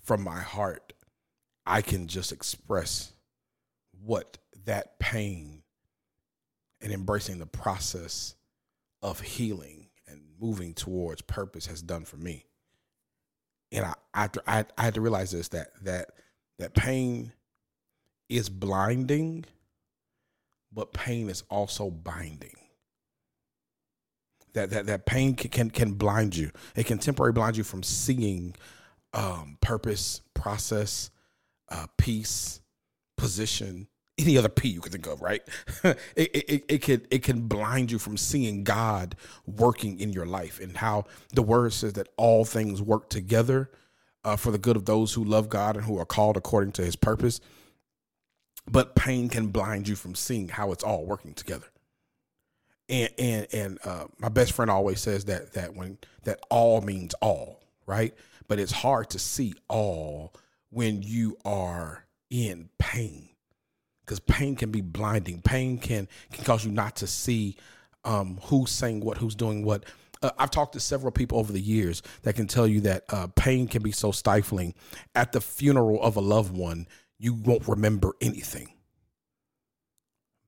from 0.00 0.22
my 0.22 0.40
heart, 0.40 0.92
I 1.64 1.80
can 1.80 2.08
just 2.08 2.32
express 2.32 3.12
what 4.04 4.38
that 4.64 4.98
pain 4.98 5.62
and 6.80 6.92
embracing 6.92 7.38
the 7.38 7.46
process 7.46 8.34
of 9.00 9.20
healing 9.20 9.88
and 10.06 10.22
moving 10.40 10.74
towards 10.74 11.22
purpose 11.22 11.66
has 11.66 11.80
done 11.80 12.04
for 12.04 12.16
me. 12.16 12.46
And 13.72 13.86
I 13.86 13.94
after 14.14 14.42
I, 14.46 14.64
I 14.76 14.84
had 14.84 14.94
to 14.94 15.00
realize 15.00 15.32
this 15.32 15.48
that 15.48 15.70
that 15.82 16.10
that 16.58 16.74
pain 16.74 17.32
is 18.28 18.48
blinding, 18.48 19.44
but 20.72 20.92
pain 20.92 21.28
is 21.30 21.42
also 21.50 21.90
binding 21.90 22.56
that 24.54 24.70
that 24.70 24.86
that 24.86 25.06
pain 25.06 25.34
can 25.34 25.50
can, 25.50 25.70
can 25.70 25.92
blind 25.94 26.36
you. 26.36 26.50
It 26.76 26.86
can 26.86 26.98
temporarily 26.98 27.34
blind 27.34 27.56
you 27.56 27.64
from 27.64 27.82
seeing 27.82 28.54
um, 29.12 29.58
purpose, 29.60 30.20
process, 30.34 31.10
uh, 31.70 31.86
peace, 31.98 32.60
position, 33.16 33.88
any 34.22 34.38
other 34.38 34.48
P 34.48 34.68
you 34.68 34.80
can 34.80 34.92
think 34.92 35.06
of, 35.06 35.20
right? 35.20 35.42
it, 35.84 35.98
it, 36.16 36.64
it 36.68 36.82
can 36.82 37.06
it 37.10 37.22
can 37.22 37.42
blind 37.48 37.90
you 37.90 37.98
from 37.98 38.16
seeing 38.16 38.64
God 38.64 39.16
working 39.46 40.00
in 40.00 40.12
your 40.12 40.26
life 40.26 40.60
and 40.60 40.76
how 40.76 41.04
the 41.32 41.42
word 41.42 41.72
says 41.72 41.94
that 41.94 42.08
all 42.16 42.44
things 42.44 42.80
work 42.80 43.08
together 43.08 43.70
uh, 44.24 44.36
for 44.36 44.50
the 44.50 44.58
good 44.58 44.76
of 44.76 44.86
those 44.86 45.14
who 45.14 45.24
love 45.24 45.48
God 45.48 45.76
and 45.76 45.84
who 45.84 45.98
are 45.98 46.06
called 46.06 46.36
according 46.36 46.72
to 46.72 46.84
His 46.84 46.96
purpose. 46.96 47.40
But 48.70 48.94
pain 48.94 49.28
can 49.28 49.48
blind 49.48 49.88
you 49.88 49.96
from 49.96 50.14
seeing 50.14 50.48
how 50.48 50.70
it's 50.72 50.84
all 50.84 51.04
working 51.04 51.34
together 51.34 51.66
and 52.92 53.10
and 53.18 53.46
and 53.52 53.78
uh, 53.84 54.04
my 54.18 54.28
best 54.28 54.52
friend 54.52 54.70
always 54.70 55.00
says 55.00 55.24
that 55.24 55.54
that 55.54 55.74
when 55.74 55.98
that 56.24 56.40
all 56.50 56.80
means 56.80 57.14
all, 57.14 57.62
right? 57.86 58.14
But 58.48 58.58
it's 58.58 58.72
hard 58.72 59.10
to 59.10 59.18
see 59.18 59.54
all 59.68 60.34
when 60.70 61.02
you 61.02 61.36
are 61.44 62.06
in 62.30 62.68
pain, 62.78 63.30
because 64.04 64.20
pain 64.20 64.56
can 64.56 64.70
be 64.70 64.80
blinding. 64.80 65.40
Pain 65.42 65.78
can 65.78 66.08
can 66.32 66.44
cause 66.44 66.64
you 66.64 66.70
not 66.70 66.96
to 66.96 67.06
see 67.06 67.56
um, 68.04 68.38
who's 68.44 68.70
saying 68.70 69.00
what, 69.00 69.18
who's 69.18 69.34
doing 69.34 69.64
what. 69.64 69.84
Uh, 70.22 70.30
I've 70.38 70.50
talked 70.50 70.74
to 70.74 70.80
several 70.80 71.10
people 71.10 71.38
over 71.38 71.52
the 71.52 71.60
years 71.60 72.02
that 72.22 72.36
can 72.36 72.46
tell 72.46 72.66
you 72.66 72.80
that 72.82 73.04
uh, 73.10 73.26
pain 73.34 73.66
can 73.66 73.82
be 73.82 73.92
so 73.92 74.12
stifling. 74.12 74.74
At 75.14 75.32
the 75.32 75.40
funeral 75.40 76.00
of 76.02 76.16
a 76.16 76.20
loved 76.20 76.56
one, 76.56 76.86
you 77.18 77.34
won't 77.34 77.66
remember 77.66 78.12
anything 78.20 78.72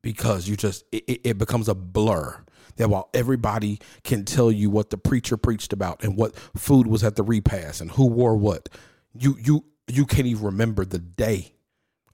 because 0.02 0.48
you 0.48 0.56
just 0.56 0.84
it, 0.92 1.20
it 1.24 1.38
becomes 1.38 1.68
a 1.68 1.74
blur 1.74 2.44
that 2.76 2.88
while 2.88 3.08
everybody 3.14 3.80
can 4.02 4.24
tell 4.24 4.52
you 4.52 4.70
what 4.70 4.90
the 4.90 4.98
preacher 4.98 5.36
preached 5.36 5.72
about 5.72 6.04
and 6.04 6.16
what 6.16 6.36
food 6.56 6.86
was 6.86 7.02
at 7.02 7.16
the 7.16 7.22
repast 7.22 7.80
and 7.80 7.90
who 7.92 8.06
wore 8.06 8.36
what 8.36 8.68
you 9.14 9.36
you 9.42 9.64
you 9.88 10.04
can't 10.06 10.26
even 10.26 10.44
remember 10.44 10.84
the 10.84 10.98
day 10.98 11.53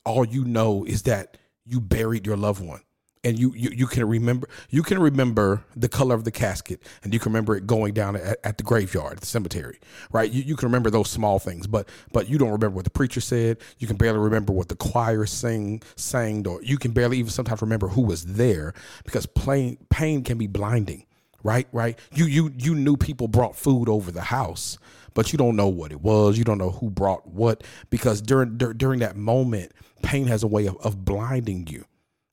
all 0.05 0.25
you 0.25 0.45
know 0.45 0.85
is 0.85 1.03
that 1.03 1.37
you 1.65 1.81
buried 1.81 2.27
your 2.27 2.37
loved 2.37 2.65
one. 2.65 2.81
And 3.23 3.39
you, 3.39 3.53
you 3.55 3.69
you 3.69 3.87
can 3.87 4.09
remember 4.09 4.49
you 4.71 4.83
can 4.83 4.99
remember 4.99 5.63
the 5.77 5.91
color 5.91 6.15
of 6.15 6.25
the 6.25 6.31
casket 6.31 6.83
and 7.03 7.13
you 7.13 7.21
can 7.21 7.33
remember 7.33 7.55
it 7.55 7.67
going 7.67 7.93
down 7.93 8.17
at, 8.17 8.39
at 8.43 8.57
the 8.57 8.65
graveyard 8.65 9.13
at 9.13 9.21
the 9.21 9.27
cemetery 9.27 9.79
right? 10.11 10.31
You, 10.31 10.43
you 10.43 10.57
can 10.57 10.69
remember 10.69 10.89
those 10.89 11.11
small 11.11 11.39
things 11.39 11.67
but 11.67 11.87
but 12.15 12.31
you 12.31 12.39
don't 12.39 12.49
remember 12.49 12.77
what 12.77 12.85
the 12.85 12.91
preacher 12.91 13.21
said. 13.21 13.59
You 13.79 13.87
can 13.87 13.97
barely 13.99 14.21
remember 14.21 14.55
what 14.55 14.71
the 14.71 14.75
choir 14.75 15.27
sang 15.27 15.83
sang 15.97 16.47
or 16.47 16.63
you 16.63 16.79
can 16.79 16.93
barely 16.93 17.19
even 17.19 17.31
sometimes 17.31 17.61
remember 17.61 17.89
who 17.89 18.01
was 18.01 18.25
there 18.25 18.73
because 19.05 19.27
pain 19.27 19.77
pain 19.91 20.25
can 20.25 20.39
be 20.39 20.47
blinding 20.47 21.05
right 21.43 21.69
right? 21.73 21.99
You 22.15 22.25
you 22.25 22.51
you 22.57 22.75
knew 22.75 22.97
people 22.97 23.29
brought 23.29 23.55
food 23.55 23.91
over 23.91 24.11
the 24.11 24.23
house 24.23 24.79
but 25.15 25.33
you 25.33 25.37
don't 25.39 25.57
know 25.57 25.69
what 25.69 25.93
it 25.93 26.01
was. 26.01 26.39
You 26.39 26.45
don't 26.45 26.59
know 26.59 26.71
who 26.71 26.91
brought 26.91 27.27
what 27.27 27.65
because 27.91 28.23
during 28.23 28.57
during 28.57 29.01
that 29.01 29.17
moment 29.17 29.73
pain 30.03 30.27
has 30.27 30.43
a 30.43 30.47
way 30.47 30.67
of, 30.67 30.77
of 30.79 31.05
blinding 31.05 31.67
you 31.67 31.85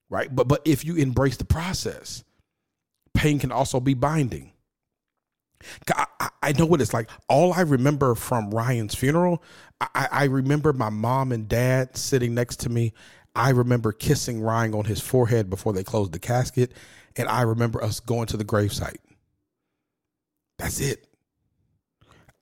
right? 0.09 0.33
But 0.33 0.47
but 0.47 0.61
if 0.65 0.85
you 0.85 0.95
embrace 0.95 1.37
the 1.37 1.45
process, 1.45 2.23
pain 3.13 3.39
can 3.39 3.51
also 3.51 3.79
be 3.79 3.93
binding. 3.93 4.51
I, 5.91 6.29
I, 6.43 6.51
know 6.51 6.67
what 6.67 6.81
it's 6.81 6.93
like. 6.93 7.09
All 7.27 7.51
I 7.51 7.61
remember 7.61 8.13
from 8.13 8.51
Ryan's 8.51 8.93
funeral, 8.93 9.41
I, 9.81 10.07
I 10.11 10.23
remember 10.25 10.71
my 10.71 10.89
mom 10.89 11.31
and 11.31 11.47
dad 11.47 11.97
sitting 11.97 12.35
next 12.35 12.57
to 12.61 12.69
me. 12.69 12.93
I 13.35 13.49
remember 13.49 13.91
kissing 13.91 14.39
Ryan 14.39 14.75
on 14.75 14.85
his 14.85 15.01
forehead 15.01 15.49
before 15.49 15.73
they 15.73 15.83
closed 15.83 16.11
the 16.11 16.19
casket, 16.19 16.73
and 17.15 17.27
I 17.27 17.41
remember 17.41 17.83
us 17.83 17.99
going 17.99 18.27
to 18.27 18.37
the 18.37 18.45
gravesite. 18.45 18.97
That's 20.59 20.79
it. 20.79 21.06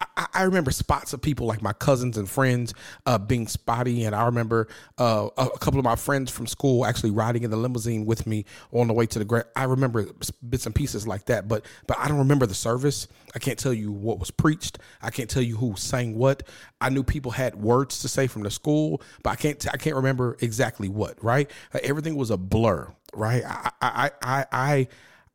I, 0.02 0.28
I, 0.34 0.44
remember 0.44 0.72
spots 0.72 1.14
of 1.14 1.22
people 1.22 1.48
like 1.48 1.62
my 1.62 1.72
cousins 1.72 2.18
and 2.18 2.30
friends 2.30 2.74
uh, 3.06 3.18
being 3.18 3.48
spotty, 3.48 4.04
and 4.04 4.14
I 4.14 4.25
remember 4.25 4.68
uh, 4.98 5.30
a, 5.38 5.50
couple 5.60 5.80
of 5.80 5.86
my 5.86 5.96
friends 5.96 6.30
from 6.30 6.48
school 6.48 6.86
actually 6.86 7.12
riding 7.12 7.44
in 7.44 7.52
the 7.52 7.56
limousine 7.56 8.06
with 8.06 8.28
me 8.28 8.44
on 8.74 8.88
the 8.88 8.94
way 8.94 9.06
to 9.06 9.20
the 9.20 9.25
grave. 9.25 9.46
I 9.56 9.64
remember 9.64 10.06
bits 10.48 10.66
and 10.66 10.75
pieces 10.75 11.08
like 11.08 11.25
that, 11.25 11.48
but 11.48 11.66
but 11.88 11.98
I 11.98 12.10
don't 12.10 12.18
remember 12.18 12.46
the 12.46 12.54
service. 12.54 13.08
I 13.34 13.40
can't 13.40 13.58
tell 13.58 13.74
you 13.74 13.92
what 13.92 14.20
was 14.20 14.32
preached. 14.32 14.80
I 15.02 15.12
can't 15.12 15.30
tell 15.30 15.44
you 15.44 15.56
who 15.56 15.75
sang 15.78 16.16
what. 16.16 16.44
I 16.82 16.90
knew 16.90 17.04
people 17.04 17.32
had 17.32 17.56
words 17.56 18.02
to 18.02 18.10
say 18.10 18.28
from 18.28 18.44
the 18.44 18.52
school, 18.52 19.02
but 19.24 19.30
I 19.30 19.36
can't 19.36 19.66
I 19.74 19.78
can't 19.78 19.96
remember 19.96 20.36
exactly 20.42 20.90
what. 20.90 21.24
Right, 21.24 21.50
everything 21.84 22.18
was 22.18 22.32
a 22.32 22.38
blur. 22.38 22.94
Right, 23.14 23.44
I 23.46 23.72
I 23.82 24.12
I 24.22 24.46
I, 24.52 24.88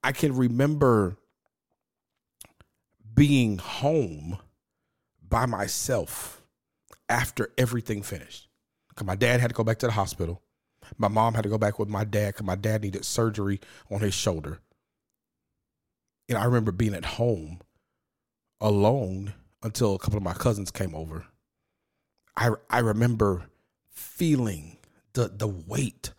I 0.05 0.13
can 0.13 0.37
remember 0.37 1.17
being 3.15 3.59
home 3.59 4.39
by 5.31 5.47
myself 5.47 6.43
after 7.09 7.51
everything 7.57 8.03
finished. 8.03 8.49
Because 8.89 9.07
my 9.07 9.15
dad 9.15 9.41
had 9.41 9.49
to 9.49 9.55
go 9.55 9.65
back 9.65 9.79
to 9.79 9.87
the 9.87 9.93
hospital. 9.93 10.43
My 10.99 11.09
mom 11.09 11.35
had 11.35 11.45
to 11.45 11.49
go 11.49 11.59
back 11.59 11.79
with 11.79 11.89
my 11.89 12.05
dad 12.05 12.35
because 12.35 12.47
my 12.47 12.57
dad 12.57 12.83
needed 12.83 13.05
surgery 13.05 13.61
on 13.91 14.01
his 14.01 14.13
shoulder. 14.13 14.59
And 16.29 16.37
I 16.37 16.45
remember 16.45 16.73
being 16.73 16.95
at 16.95 17.05
home 17.05 17.61
alone 18.61 19.35
until 19.63 19.95
a 19.95 19.99
couple 19.99 20.17
of 20.17 20.23
my 20.23 20.33
cousins 20.33 20.71
came 20.71 20.95
over. 20.95 21.27
I 22.37 22.51
I 22.69 22.79
remember 22.79 23.51
feeling 23.91 24.79
the 25.13 25.29
the 25.29 25.49
weight 25.49 26.13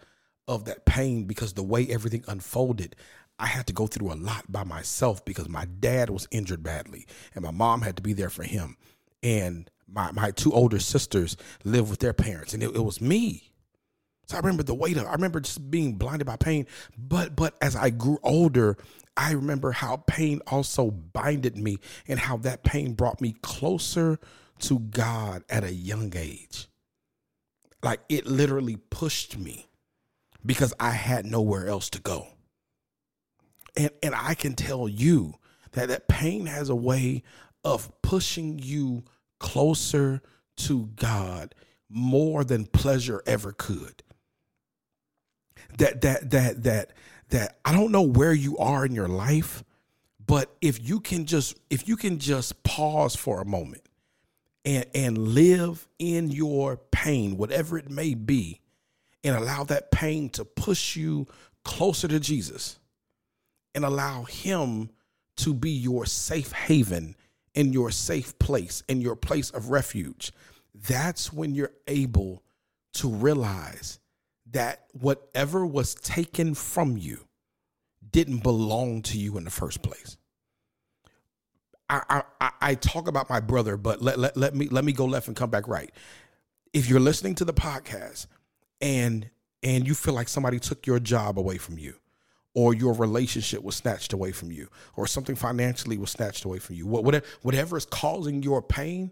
of 0.47 0.65
that 0.65 0.85
pain 0.85 1.25
because 1.25 1.53
the 1.53 1.63
way 1.63 1.87
everything 1.87 2.23
unfolded, 2.27 2.95
I 3.39 3.47
had 3.47 3.67
to 3.67 3.73
go 3.73 3.87
through 3.87 4.11
a 4.11 4.15
lot 4.15 4.51
by 4.51 4.63
myself 4.63 5.23
because 5.23 5.49
my 5.49 5.65
dad 5.65 6.09
was 6.09 6.27
injured 6.31 6.63
badly 6.63 7.07
and 7.33 7.43
my 7.43 7.51
mom 7.51 7.81
had 7.81 7.95
to 7.97 8.03
be 8.03 8.13
there 8.13 8.29
for 8.29 8.43
him 8.43 8.77
and 9.23 9.69
my 9.87 10.11
my 10.13 10.31
two 10.31 10.51
older 10.53 10.79
sisters 10.79 11.37
live 11.65 11.89
with 11.89 11.99
their 11.99 12.13
parents, 12.13 12.53
and 12.53 12.63
it, 12.63 12.75
it 12.75 12.83
was 12.83 13.01
me. 13.01 13.51
So 14.27 14.37
I 14.37 14.39
remember 14.41 14.63
the 14.63 14.75
weight 14.75 14.97
of. 14.97 15.07
I 15.07 15.13
remember 15.13 15.41
just 15.41 15.71
being 15.71 15.95
blinded 15.95 16.27
by 16.27 16.37
pain. 16.37 16.67
But 16.97 17.35
but 17.35 17.55
as 17.61 17.75
I 17.75 17.91
grew 17.91 18.19
older, 18.23 18.77
I 19.17 19.33
remember 19.33 19.71
how 19.73 19.97
pain 20.07 20.41
also 20.47 20.91
binded 20.91 21.57
me, 21.57 21.79
and 22.07 22.19
how 22.19 22.37
that 22.37 22.63
pain 22.63 22.93
brought 22.93 23.21
me 23.21 23.35
closer 23.43 24.19
to 24.61 24.79
God 24.79 25.43
at 25.49 25.63
a 25.65 25.73
young 25.73 26.13
age. 26.15 26.67
like 27.83 28.01
it 28.09 28.25
literally 28.27 28.77
pushed 28.77 29.37
me 29.37 29.67
because 30.45 30.73
I 30.79 30.91
had 30.91 31.25
nowhere 31.25 31.67
else 31.67 31.89
to 31.91 32.01
go. 32.01 32.27
And 33.77 33.91
and 34.03 34.15
I 34.15 34.35
can 34.35 34.55
tell 34.55 34.87
you 34.89 35.35
that 35.73 35.89
that 35.89 36.07
pain 36.07 36.47
has 36.47 36.69
a 36.69 36.75
way 36.75 37.23
of 37.63 37.91
pushing 38.01 38.59
you 38.59 39.03
closer 39.39 40.21
to 40.57 40.89
God 40.95 41.55
more 41.89 42.43
than 42.43 42.65
pleasure 42.65 43.21
ever 43.25 43.51
could. 43.51 44.03
That 45.77 46.01
that 46.01 46.29
that 46.31 46.63
that 46.63 46.93
that 47.29 47.57
I 47.65 47.73
don't 47.73 47.91
know 47.91 48.01
where 48.01 48.33
you 48.33 48.57
are 48.57 48.85
in 48.85 48.93
your 48.93 49.07
life, 49.07 49.63
but 50.25 50.55
if 50.61 50.87
you 50.87 50.99
can 50.99 51.25
just 51.25 51.57
if 51.69 51.87
you 51.87 51.97
can 51.97 52.19
just 52.19 52.61
pause 52.63 53.15
for 53.15 53.41
a 53.41 53.45
moment 53.45 53.83
and 54.65 54.85
and 54.93 55.17
live 55.17 55.87
in 55.99 56.29
your 56.29 56.77
pain, 56.77 57.37
whatever 57.37 57.77
it 57.77 57.89
may 57.89 58.13
be, 58.13 58.61
and 59.23 59.35
allow 59.35 59.63
that 59.65 59.91
pain 59.91 60.29
to 60.29 60.45
push 60.45 60.95
you 60.95 61.27
closer 61.63 62.07
to 62.07 62.19
Jesus 62.19 62.79
and 63.73 63.85
allow 63.85 64.23
him 64.23 64.89
to 65.37 65.53
be 65.53 65.71
your 65.71 66.05
safe 66.05 66.51
haven 66.51 67.15
and 67.55 67.73
your 67.73 67.91
safe 67.91 68.37
place 68.39 68.83
in 68.87 69.01
your 69.01 69.15
place 69.15 69.49
of 69.51 69.69
refuge. 69.69 70.31
That's 70.73 71.33
when 71.33 71.53
you're 71.53 71.73
able 71.87 72.43
to 72.93 73.09
realize 73.09 73.99
that 74.51 74.85
whatever 74.93 75.65
was 75.65 75.95
taken 75.95 76.53
from 76.53 76.97
you 76.97 77.27
didn't 78.11 78.43
belong 78.43 79.01
to 79.03 79.17
you 79.17 79.37
in 79.37 79.43
the 79.43 79.49
first 79.49 79.81
place. 79.81 80.17
I, 81.89 82.23
I, 82.39 82.51
I 82.61 82.75
talk 82.75 83.09
about 83.09 83.29
my 83.29 83.41
brother, 83.41 83.75
but 83.75 84.01
let, 84.01 84.17
let, 84.17 84.37
let 84.37 84.55
me 84.55 84.69
let 84.69 84.85
me 84.85 84.93
go 84.93 85.05
left 85.05 85.27
and 85.27 85.35
come 85.35 85.49
back 85.49 85.67
right. 85.67 85.91
If 86.71 86.89
you're 86.89 87.01
listening 87.01 87.35
to 87.35 87.45
the 87.45 87.53
podcast 87.53 88.27
and 88.79 89.29
and 89.61 89.85
you 89.85 89.93
feel 89.93 90.13
like 90.13 90.29
somebody 90.29 90.57
took 90.57 90.87
your 90.87 90.99
job 90.99 91.37
away 91.37 91.57
from 91.57 91.77
you, 91.77 91.95
or 92.53 92.73
your 92.73 92.93
relationship 92.93 93.63
was 93.63 93.75
snatched 93.75 94.13
away 94.13 94.31
from 94.31 94.51
you, 94.51 94.67
or 94.95 95.07
something 95.07 95.35
financially 95.35 95.97
was 95.97 96.11
snatched 96.11 96.45
away 96.45 96.59
from 96.59 96.75
you, 96.75 96.85
whatever 96.85 97.25
whatever 97.41 97.77
is 97.77 97.85
causing 97.85 98.43
your 98.43 98.61
pain, 98.61 99.11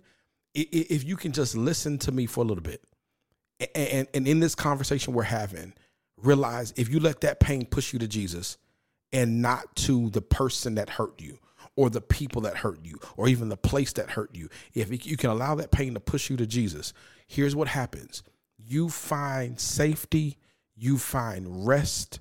if 0.54 1.04
you 1.04 1.16
can 1.16 1.32
just 1.32 1.56
listen 1.56 1.98
to 2.00 2.12
me 2.12 2.26
for 2.26 2.44
a 2.44 2.48
little 2.48 2.64
bit, 2.64 2.84
and 3.76 4.08
and 4.14 4.28
in 4.28 4.40
this 4.40 4.56
conversation 4.56 5.14
we're 5.14 5.24
having, 5.24 5.74
realize 6.18 6.74
if 6.76 6.90
you 6.90 7.00
let 7.00 7.22
that 7.22 7.40
pain 7.40 7.66
push 7.66 7.94
you 7.94 8.00
to 8.00 8.08
Jesus, 8.08 8.58
and 9.12 9.42
not 9.42 9.76
to 9.76 10.10
the 10.10 10.22
person 10.22 10.76
that 10.76 10.90
hurt 10.90 11.20
you 11.22 11.40
or 11.76 11.90
the 11.90 12.02
people 12.02 12.42
that 12.42 12.58
hurt 12.58 12.84
you 12.84 13.00
or 13.18 13.28
even 13.28 13.50
the 13.50 13.58
place 13.58 13.94
that 13.94 14.12
hurt 14.12 14.36
you. 14.36 14.50
If 14.74 15.06
you 15.06 15.18
can 15.18 15.30
allow 15.30 15.56
that 15.56 15.72
pain 15.72 15.94
to 15.94 16.00
push 16.00 16.30
you 16.30 16.38
to 16.38 16.46
Jesus, 16.46 16.94
here's 17.28 17.56
what 17.56 17.68
happens 17.68 18.24
you 18.58 18.90
find 18.90 19.60
safety, 19.60 20.38
you 20.76 20.98
find 20.98 21.66
rest, 21.66 22.20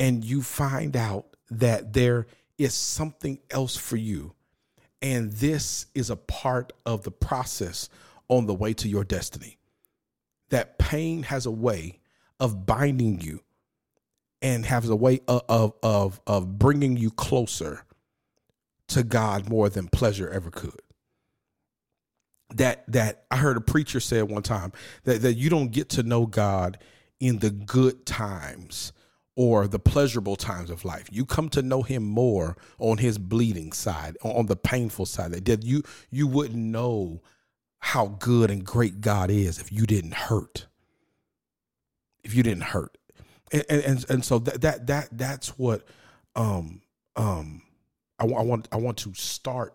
and 0.00 0.24
you 0.24 0.42
find 0.42 0.96
out 0.96 1.26
that 1.50 1.92
there 1.92 2.26
is 2.56 2.74
something 2.74 3.38
else 3.50 3.76
for 3.76 3.96
you. 3.98 4.34
And 5.02 5.30
this 5.30 5.86
is 5.94 6.08
a 6.08 6.16
part 6.16 6.72
of 6.86 7.04
the 7.04 7.10
process 7.10 7.88
on 8.28 8.46
the 8.46 8.54
way 8.54 8.72
to 8.74 8.88
your 8.88 9.04
destiny. 9.04 9.58
That 10.48 10.78
pain 10.78 11.24
has 11.24 11.44
a 11.46 11.50
way 11.50 12.00
of 12.40 12.66
binding 12.66 13.20
you 13.20 13.40
and 14.40 14.64
has 14.64 14.88
a 14.88 14.96
way 14.96 15.20
of, 15.28 15.42
of, 15.48 15.74
of, 15.82 16.20
of 16.26 16.58
bringing 16.58 16.96
you 16.96 17.10
closer 17.10 17.84
to 18.88 19.02
God 19.02 19.50
more 19.50 19.68
than 19.68 19.88
pleasure 19.88 20.30
ever 20.30 20.50
could. 20.50 20.80
That 22.54 22.84
that 22.88 23.26
I 23.30 23.36
heard 23.36 23.56
a 23.56 23.60
preacher 23.60 24.00
say 24.00 24.20
one 24.22 24.42
time 24.42 24.72
that, 25.04 25.22
that 25.22 25.34
you 25.34 25.50
don't 25.50 25.70
get 25.70 25.90
to 25.90 26.02
know 26.02 26.26
God 26.26 26.78
in 27.20 27.38
the 27.38 27.50
good 27.50 28.04
times 28.06 28.92
or 29.40 29.66
the 29.66 29.78
pleasurable 29.78 30.36
times 30.36 30.68
of 30.68 30.84
life. 30.84 31.08
You 31.10 31.24
come 31.24 31.48
to 31.48 31.62
know 31.62 31.80
him 31.80 32.02
more 32.02 32.58
on 32.78 32.98
his 32.98 33.16
bleeding 33.16 33.72
side, 33.72 34.18
on 34.22 34.44
the 34.44 34.54
painful 34.54 35.06
side. 35.06 35.32
That 35.32 35.64
you 35.64 35.82
you 36.10 36.26
wouldn't 36.26 36.62
know 36.62 37.22
how 37.78 38.18
good 38.18 38.50
and 38.50 38.62
great 38.62 39.00
God 39.00 39.30
is 39.30 39.58
if 39.58 39.72
you 39.72 39.86
didn't 39.86 40.12
hurt. 40.12 40.66
If 42.22 42.34
you 42.34 42.42
didn't 42.42 42.64
hurt. 42.64 42.98
And 43.50 43.64
and, 43.70 44.10
and 44.10 44.22
so 44.22 44.40
that 44.40 44.60
that 44.60 44.86
that 44.88 45.08
that's 45.12 45.58
what 45.58 45.88
um 46.36 46.82
um 47.16 47.62
I, 48.18 48.26
I 48.26 48.42
want 48.42 48.68
I 48.70 48.76
want 48.76 48.98
to 48.98 49.14
start 49.14 49.74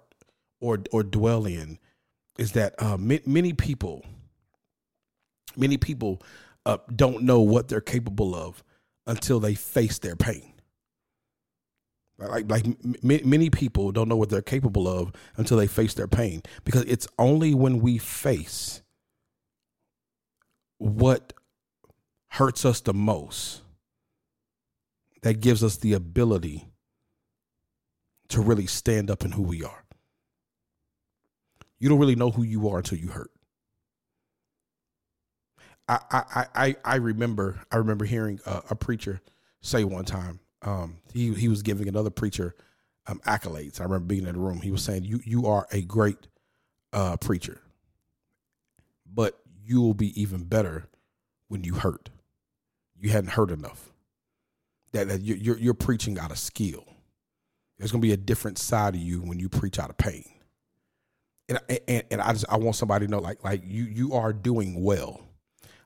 or 0.61 0.77
or 0.91 1.01
dwell 1.01 1.47
in 1.47 1.79
is 2.37 2.51
that 2.51 2.75
uh, 2.77 2.97
many 2.97 3.53
people 3.53 4.05
many 5.57 5.77
people 5.77 6.21
uh, 6.67 6.77
don't 6.95 7.23
know 7.23 7.41
what 7.41 7.67
they're 7.67 7.81
capable 7.81 8.35
of 8.35 8.63
until 9.07 9.39
they 9.39 9.55
face 9.55 9.99
their 9.99 10.15
pain. 10.15 10.53
Like 12.17 12.49
like 12.49 12.65
m- 12.65 12.95
many 13.01 13.49
people 13.49 13.91
don't 13.91 14.07
know 14.07 14.15
what 14.15 14.29
they're 14.29 14.41
capable 14.41 14.87
of 14.87 15.11
until 15.35 15.57
they 15.57 15.67
face 15.67 15.93
their 15.93 16.07
pain 16.07 16.41
because 16.63 16.83
it's 16.83 17.07
only 17.19 17.53
when 17.53 17.81
we 17.81 17.97
face 17.97 18.81
what 20.77 21.33
hurts 22.29 22.63
us 22.65 22.79
the 22.81 22.93
most 22.93 23.61
that 25.23 25.41
gives 25.41 25.63
us 25.63 25.77
the 25.77 25.93
ability 25.93 26.69
to 28.29 28.41
really 28.41 28.65
stand 28.65 29.11
up 29.11 29.25
in 29.25 29.31
who 29.31 29.41
we 29.41 29.63
are. 29.63 29.83
You 31.79 31.89
don't 31.89 31.99
really 31.99 32.15
know 32.15 32.31
who 32.31 32.43
you 32.43 32.69
are 32.69 32.77
until 32.77 32.97
you 32.97 33.09
hurt. 33.09 33.31
I 35.87 35.99
I 36.11 36.45
I 36.55 36.75
I 36.83 36.95
remember 36.95 37.59
I 37.71 37.77
remember 37.77 38.05
hearing 38.05 38.39
a, 38.45 38.61
a 38.71 38.75
preacher 38.75 39.21
say 39.61 39.83
one 39.83 40.05
time. 40.05 40.39
Um, 40.61 40.97
he 41.13 41.33
he 41.33 41.47
was 41.47 41.61
giving 41.61 41.87
another 41.87 42.09
preacher 42.09 42.55
um, 43.07 43.19
accolades. 43.25 43.79
I 43.79 43.83
remember 43.83 44.05
being 44.05 44.25
in 44.25 44.33
the 44.33 44.39
room. 44.39 44.61
He 44.61 44.71
was 44.71 44.83
saying, 44.83 45.03
"You 45.03 45.19
you 45.23 45.45
are 45.47 45.67
a 45.71 45.81
great 45.81 46.27
uh, 46.93 47.17
preacher, 47.17 47.61
but 49.11 49.39
you 49.63 49.81
will 49.81 49.93
be 49.93 50.19
even 50.19 50.43
better 50.43 50.87
when 51.47 51.63
you 51.63 51.75
hurt. 51.75 52.09
You 52.99 53.11
hadn't 53.11 53.31
hurt 53.31 53.51
enough. 53.51 53.91
That 54.93 55.07
that 55.09 55.21
you're 55.21 55.57
you're 55.57 55.73
preaching 55.73 56.17
out 56.17 56.31
of 56.31 56.39
skill. 56.39 56.85
There's 57.77 57.91
gonna 57.91 58.01
be 58.01 58.13
a 58.13 58.17
different 58.17 58.57
side 58.57 58.95
of 58.95 59.01
you 59.01 59.19
when 59.19 59.39
you 59.39 59.49
preach 59.49 59.77
out 59.79 59.89
of 59.89 59.97
pain. 59.97 60.25
And 61.49 61.59
and, 61.87 62.03
and 62.09 62.21
I 62.21 62.31
just 62.31 62.45
I 62.49 62.57
want 62.57 62.75
somebody 62.75 63.05
to 63.05 63.11
know 63.11 63.19
like 63.19 63.43
like 63.43 63.61
you 63.65 63.83
you 63.83 64.13
are 64.13 64.33
doing 64.33 64.83
well, 64.83 65.21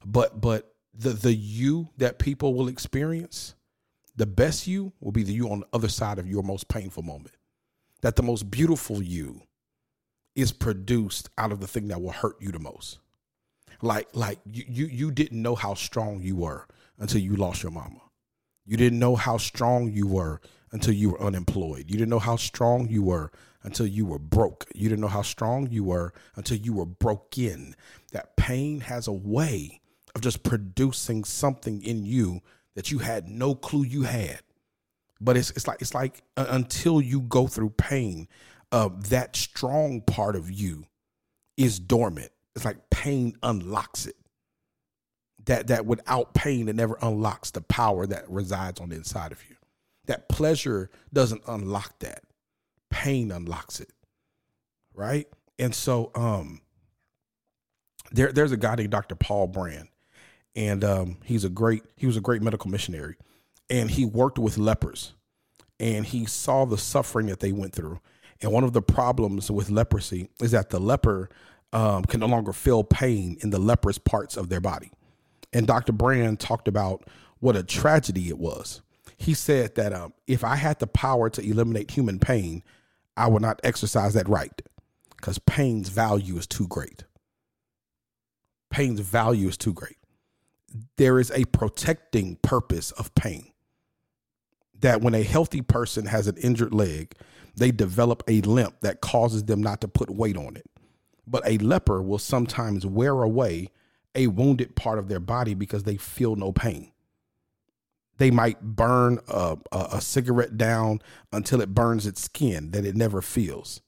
but 0.05 0.39
but 0.41 0.73
the 0.93 1.09
the 1.09 1.33
you 1.33 1.89
that 1.97 2.19
people 2.19 2.53
will 2.53 2.67
experience, 2.67 3.55
the 4.15 4.25
best 4.25 4.67
you 4.67 4.93
will 4.99 5.11
be 5.11 5.23
the 5.23 5.33
you 5.33 5.49
on 5.49 5.61
the 5.61 5.67
other 5.73 5.89
side 5.89 6.19
of 6.19 6.27
your 6.27 6.43
most 6.43 6.67
painful 6.67 7.03
moment. 7.03 7.35
That 8.01 8.15
the 8.15 8.23
most 8.23 8.49
beautiful 8.49 9.01
you 9.01 9.41
is 10.35 10.51
produced 10.51 11.29
out 11.37 11.51
of 11.51 11.59
the 11.59 11.67
thing 11.67 11.89
that 11.89 12.01
will 12.01 12.11
hurt 12.11 12.41
you 12.41 12.51
the 12.51 12.59
most. 12.59 12.99
Like 13.81 14.07
like 14.13 14.39
you 14.45 14.63
you, 14.67 14.85
you 14.85 15.11
didn't 15.11 15.41
know 15.41 15.55
how 15.55 15.73
strong 15.73 16.21
you 16.21 16.35
were 16.35 16.67
until 16.97 17.21
you 17.21 17.35
lost 17.35 17.63
your 17.63 17.71
mama. 17.71 18.01
You 18.65 18.77
didn't 18.77 18.99
know 18.99 19.15
how 19.15 19.37
strong 19.37 19.91
you 19.91 20.05
were 20.05 20.41
until 20.71 20.93
you 20.93 21.11
were 21.11 21.21
unemployed. 21.21 21.85
You 21.87 21.97
didn't 21.97 22.09
know 22.09 22.19
how 22.19 22.35
strong 22.35 22.87
you 22.87 23.01
were 23.03 23.31
until 23.63 23.87
you 23.87 24.05
were 24.05 24.19
broke. 24.19 24.65
You 24.75 24.89
didn't 24.89 25.01
know 25.01 25.07
how 25.07 25.23
strong 25.23 25.69
you 25.71 25.83
were 25.83 26.13
until 26.35 26.57
you 26.57 26.73
were 26.73 26.85
broken. 26.85 27.75
That 28.11 28.35
pain 28.37 28.81
has 28.81 29.07
a 29.07 29.13
way 29.13 29.78
of 30.15 30.21
just 30.21 30.43
producing 30.43 31.23
something 31.23 31.81
in 31.83 32.05
you 32.05 32.41
that 32.75 32.91
you 32.91 32.99
had 32.99 33.27
no 33.27 33.55
clue 33.55 33.83
you 33.83 34.03
had. 34.03 34.41
But 35.21 35.35
it's 35.35 35.51
it's 35.51 35.67
like 35.67 35.81
it's 35.81 35.93
like 35.93 36.23
uh, 36.37 36.45
until 36.49 37.01
you 37.01 37.21
go 37.21 37.47
through 37.47 37.71
pain, 37.71 38.27
uh, 38.71 38.89
that 39.09 39.35
strong 39.35 40.01
part 40.01 40.35
of 40.35 40.49
you 40.49 40.85
is 41.57 41.79
dormant. 41.79 42.31
It's 42.55 42.65
like 42.65 42.89
pain 42.89 43.35
unlocks 43.43 44.05
it. 44.05 44.15
That 45.45 45.67
that 45.67 45.85
without 45.85 46.33
pain, 46.33 46.69
it 46.69 46.75
never 46.75 46.97
unlocks 47.01 47.51
the 47.51 47.61
power 47.61 48.07
that 48.07 48.29
resides 48.29 48.79
on 48.79 48.89
the 48.89 48.95
inside 48.95 49.31
of 49.31 49.43
you. 49.49 49.55
That 50.05 50.29
pleasure 50.29 50.89
doesn't 51.11 51.41
unlock 51.47 51.99
that. 51.99 52.23
Pain 52.89 53.31
unlocks 53.31 53.79
it. 53.79 53.91
Right? 54.93 55.27
And 55.57 55.75
so 55.75 56.11
um 56.15 56.61
there 58.11 58.31
there's 58.31 58.51
a 58.51 58.57
guy 58.57 58.75
named 58.75 58.91
Dr. 58.91 59.15
Paul 59.15 59.47
Brand. 59.47 59.89
And 60.55 60.83
um 60.83 61.17
he's 61.23 61.43
a 61.43 61.49
great 61.49 61.83
he 61.95 62.05
was 62.05 62.17
a 62.17 62.21
great 62.21 62.41
medical 62.41 62.69
missionary. 62.69 63.15
And 63.69 63.91
he 63.91 64.05
worked 64.05 64.39
with 64.39 64.57
lepers. 64.57 65.13
And 65.79 66.05
he 66.05 66.25
saw 66.25 66.65
the 66.65 66.77
suffering 66.77 67.27
that 67.27 67.39
they 67.39 67.51
went 67.51 67.73
through. 67.73 67.99
And 68.41 68.51
one 68.51 68.63
of 68.63 68.73
the 68.73 68.81
problems 68.81 69.49
with 69.51 69.69
leprosy 69.69 70.29
is 70.41 70.51
that 70.51 70.69
the 70.69 70.79
leper 70.79 71.29
um, 71.71 72.03
can 72.03 72.19
no 72.19 72.25
longer 72.25 72.51
feel 72.51 72.83
pain 72.83 73.37
in 73.41 73.49
the 73.49 73.59
leprous 73.59 73.97
parts 73.97 74.35
of 74.35 74.49
their 74.49 74.59
body. 74.59 74.91
And 75.53 75.67
Dr. 75.67 75.93
Brand 75.93 76.39
talked 76.39 76.67
about 76.67 77.05
what 77.39 77.55
a 77.55 77.63
tragedy 77.63 78.27
it 78.29 78.37
was 78.37 78.81
he 79.19 79.33
said 79.33 79.75
that 79.75 79.93
um, 79.93 80.13
if 80.27 80.43
I 80.45 80.55
had 80.55 80.79
the 80.79 80.87
power 80.87 81.29
to 81.29 81.41
eliminate 81.41 81.91
human 81.91 82.19
pain, 82.19 82.63
I 83.17 83.27
would 83.27 83.41
not 83.41 83.59
exercise 83.63 84.13
that 84.13 84.29
right 84.29 84.61
because 85.17 85.37
pain's 85.39 85.89
value 85.89 86.37
is 86.37 86.47
too 86.47 86.67
great. 86.67 87.03
Pain's 88.71 89.01
value 89.01 89.49
is 89.49 89.57
too 89.57 89.73
great. 89.73 89.97
There 90.97 91.19
is 91.19 91.31
a 91.31 91.45
protecting 91.45 92.37
purpose 92.37 92.91
of 92.91 93.13
pain. 93.15 93.51
That 94.79 95.01
when 95.01 95.15
a 95.15 95.23
healthy 95.23 95.61
person 95.61 96.05
has 96.05 96.27
an 96.27 96.37
injured 96.37 96.73
leg, 96.73 97.15
they 97.55 97.71
develop 97.71 98.23
a 98.27 98.41
limp 98.41 98.79
that 98.81 99.01
causes 99.01 99.43
them 99.43 99.61
not 99.61 99.81
to 99.81 99.87
put 99.87 100.09
weight 100.09 100.37
on 100.37 100.55
it. 100.55 100.69
But 101.27 101.43
a 101.45 101.57
leper 101.57 102.01
will 102.01 102.17
sometimes 102.17 102.85
wear 102.85 103.21
away 103.21 103.69
a 104.15 104.27
wounded 104.27 104.75
part 104.75 104.99
of 104.99 105.07
their 105.07 105.19
body 105.19 105.53
because 105.53 105.83
they 105.83 105.97
feel 105.97 106.35
no 106.35 106.51
pain. 106.51 106.91
They 108.17 108.31
might 108.31 108.61
burn 108.61 109.19
a, 109.27 109.57
a, 109.71 109.87
a, 109.93 110.01
cigarette 110.01 110.57
down 110.57 110.99
until 111.31 111.61
it 111.61 111.73
burns 111.73 112.05
its 112.05 112.21
skin 112.21 112.71
that 112.71 112.85
it 112.85 112.95
never 112.95 113.21
feels 113.21 113.81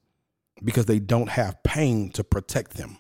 because 0.64 0.86
they 0.86 1.00
don't 1.00 1.30
have 1.30 1.62
pain 1.64 2.12
to 2.12 2.24
protect 2.24 2.76
them. 2.76 2.98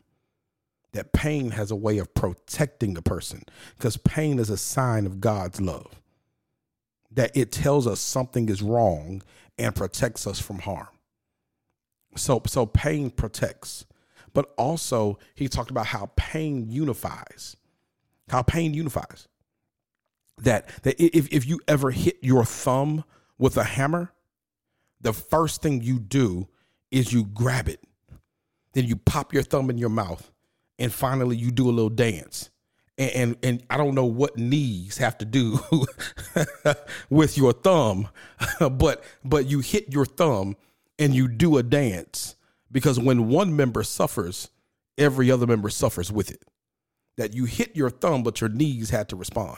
That 0.93 1.13
pain 1.13 1.51
has 1.51 1.71
a 1.71 1.75
way 1.75 1.97
of 1.99 2.13
protecting 2.13 2.97
a 2.97 3.01
person 3.01 3.43
because 3.77 3.97
pain 3.97 4.39
is 4.39 4.49
a 4.49 4.58
sign 4.58 5.06
of 5.06 5.21
God's 5.21 5.62
love. 5.62 6.01
That 7.12 7.32
it 7.36 7.51
tells 7.51 7.88
us 7.88 7.99
something 7.99 8.49
is 8.49 8.62
wrong 8.62 9.21
and 9.58 9.75
protects 9.75 10.27
us 10.27 10.39
from 10.39 10.60
harm. 10.60 10.88
So, 12.15 12.41
so 12.45 12.65
pain 12.65 13.10
protects, 13.10 13.86
but 14.34 14.54
also 14.58 15.17
he 15.34 15.47
talked 15.47 15.71
about 15.71 15.88
how 15.88 16.12
pain 16.15 16.69
unifies. 16.69 17.56
How 18.30 18.41
pain 18.41 18.73
unifies. 18.73 19.27
That 20.38 20.69
that 20.84 20.99
if, 20.99 21.27
if 21.32 21.45
you 21.45 21.60
ever 21.67 21.91
hit 21.91 22.17
your 22.21 22.43
thumb 22.45 23.04
with 23.38 23.58
a 23.58 23.63
hammer, 23.63 24.12
the 24.99 25.13
first 25.13 25.62
thing 25.62 25.82
you 25.82 25.99
do 25.99 26.47
is 26.89 27.13
you 27.13 27.23
grab 27.25 27.67
it. 27.67 27.82
Then 28.73 28.86
you 28.86 28.95
pop 28.95 29.34
your 29.34 29.43
thumb 29.43 29.69
in 29.69 29.77
your 29.77 29.89
mouth, 29.89 30.32
and 30.81 30.93
finally 30.93 31.37
you 31.37 31.51
do 31.51 31.69
a 31.69 31.71
little 31.71 31.89
dance. 31.89 32.49
And, 32.97 33.11
and, 33.11 33.37
and 33.43 33.63
I 33.69 33.77
don't 33.77 33.95
know 33.95 34.05
what 34.05 34.37
knees 34.37 34.97
have 34.97 35.17
to 35.19 35.25
do 35.25 35.59
with 37.09 37.37
your 37.37 37.53
thumb, 37.53 38.09
but 38.59 39.03
but 39.23 39.45
you 39.47 39.59
hit 39.59 39.93
your 39.93 40.05
thumb 40.05 40.57
and 40.99 41.15
you 41.15 41.27
do 41.27 41.57
a 41.57 41.63
dance 41.63 42.35
because 42.71 42.99
when 42.99 43.27
one 43.27 43.55
member 43.55 43.83
suffers, 43.83 44.49
every 44.97 45.31
other 45.31 45.47
member 45.47 45.69
suffers 45.69 46.11
with 46.11 46.31
it. 46.31 46.43
That 47.17 47.33
you 47.33 47.45
hit 47.45 47.75
your 47.75 47.89
thumb, 47.89 48.23
but 48.23 48.39
your 48.39 48.49
knees 48.49 48.89
had 48.89 49.09
to 49.09 49.15
respond. 49.15 49.57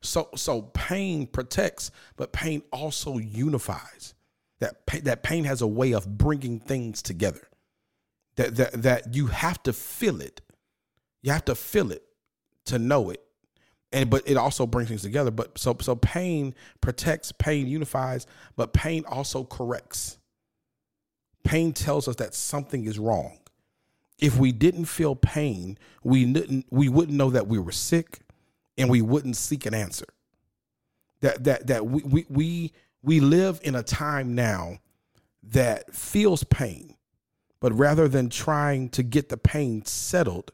So 0.00 0.28
so 0.36 0.62
pain 0.62 1.26
protects, 1.26 1.90
but 2.16 2.32
pain 2.32 2.62
also 2.70 3.18
unifies. 3.18 4.14
That 4.60 4.86
pain, 4.86 5.04
that 5.04 5.22
pain 5.22 5.44
has 5.44 5.62
a 5.62 5.66
way 5.66 5.92
of 5.92 6.18
bringing 6.18 6.60
things 6.60 7.02
together. 7.02 7.48
That 8.36 8.56
that 8.56 8.82
that 8.82 9.14
you 9.14 9.28
have 9.28 9.62
to 9.64 9.72
feel 9.72 10.20
it. 10.20 10.40
You 11.24 11.32
have 11.32 11.46
to 11.46 11.54
feel 11.54 11.90
it 11.90 12.04
to 12.66 12.78
know 12.78 13.08
it. 13.08 13.22
And 13.92 14.10
but 14.10 14.28
it 14.28 14.36
also 14.36 14.66
brings 14.66 14.90
things 14.90 15.00
together. 15.00 15.30
But 15.30 15.56
so 15.56 15.74
so 15.80 15.96
pain 15.96 16.54
protects, 16.82 17.32
pain 17.32 17.66
unifies, 17.66 18.26
but 18.56 18.74
pain 18.74 19.04
also 19.08 19.42
corrects. 19.44 20.18
Pain 21.42 21.72
tells 21.72 22.08
us 22.08 22.16
that 22.16 22.34
something 22.34 22.84
is 22.84 22.98
wrong. 22.98 23.38
If 24.18 24.36
we 24.36 24.52
didn't 24.52 24.84
feel 24.84 25.16
pain, 25.16 25.78
we 26.02 26.26
didn't 26.30 26.66
we 26.70 26.90
wouldn't 26.90 27.16
know 27.16 27.30
that 27.30 27.46
we 27.46 27.58
were 27.58 27.72
sick 27.72 28.20
and 28.76 28.90
we 28.90 29.00
wouldn't 29.00 29.36
seek 29.36 29.64
an 29.64 29.72
answer. 29.72 30.06
That 31.22 31.44
that 31.44 31.68
that 31.68 31.86
we 31.86 32.02
we 32.02 32.26
we, 32.28 32.72
we 33.02 33.20
live 33.20 33.60
in 33.62 33.74
a 33.74 33.82
time 33.82 34.34
now 34.34 34.78
that 35.42 35.94
feels 35.94 36.44
pain, 36.44 36.96
but 37.60 37.72
rather 37.72 38.08
than 38.08 38.28
trying 38.28 38.90
to 38.90 39.02
get 39.02 39.30
the 39.30 39.38
pain 39.38 39.86
settled, 39.86 40.52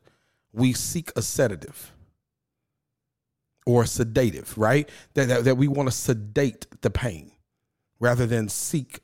we 0.53 0.73
seek 0.73 1.13
a 1.17 1.23
sedative 1.23 1.93
or 3.67 3.85
a 3.85 3.87
sedative, 3.87 4.57
right? 4.59 4.89
That, 5.15 5.29
that, 5.29 5.45
that 5.45 5.57
we 5.57 5.69
want 5.69 5.89
to 5.89 5.95
sedate 5.95 6.67
the 6.81 6.91
pain 6.91 7.33
rather 7.99 8.27
than 8.27 8.49
seek 8.49 9.01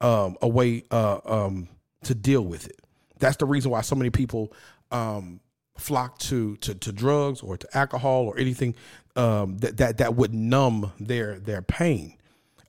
um, 0.00 0.36
a 0.42 0.48
way 0.48 0.84
uh, 0.90 1.20
um, 1.24 1.68
to 2.04 2.14
deal 2.14 2.42
with 2.42 2.66
it. 2.66 2.80
That's 3.18 3.36
the 3.36 3.46
reason 3.46 3.70
why 3.70 3.80
so 3.80 3.96
many 3.96 4.10
people 4.10 4.52
um, 4.90 5.40
flock 5.76 6.18
to, 6.18 6.56
to 6.58 6.74
to 6.74 6.92
drugs 6.92 7.40
or 7.40 7.56
to 7.56 7.76
alcohol 7.76 8.26
or 8.26 8.38
anything 8.38 8.74
um, 9.16 9.58
that 9.58 9.76
that 9.78 9.98
that 9.98 10.14
would 10.14 10.34
numb 10.34 10.92
their 11.00 11.38
their 11.38 11.62
pain. 11.62 12.16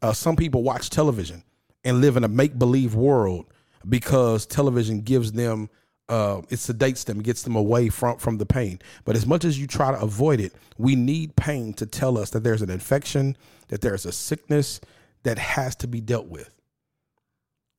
Uh, 0.01 0.13
some 0.13 0.35
people 0.35 0.63
watch 0.63 0.89
television 0.89 1.43
and 1.83 2.01
live 2.01 2.17
in 2.17 2.23
a 2.23 2.27
make 2.27 2.57
believe 2.57 2.95
world 2.95 3.45
because 3.87 4.45
television 4.45 5.01
gives 5.01 5.33
them 5.33 5.69
uh, 6.07 6.41
it 6.49 6.55
sedates 6.55 7.05
them, 7.05 7.21
gets 7.21 7.43
them 7.43 7.55
away 7.55 7.89
from 7.89 8.17
from 8.17 8.37
the 8.37 8.45
pain. 8.45 8.79
But 9.05 9.15
as 9.15 9.25
much 9.25 9.43
as 9.43 9.59
you 9.59 9.67
try 9.67 9.91
to 9.91 9.99
avoid 9.99 10.39
it, 10.39 10.53
we 10.77 10.95
need 10.95 11.35
pain 11.35 11.73
to 11.73 11.85
tell 11.85 12.17
us 12.17 12.29
that 12.31 12.43
there's 12.43 12.61
an 12.61 12.69
infection, 12.69 13.35
that 13.69 13.81
there's 13.81 14.05
a 14.05 14.11
sickness 14.11 14.79
that 15.23 15.39
has 15.39 15.75
to 15.77 15.87
be 15.87 16.01
dealt 16.01 16.27
with. 16.27 16.53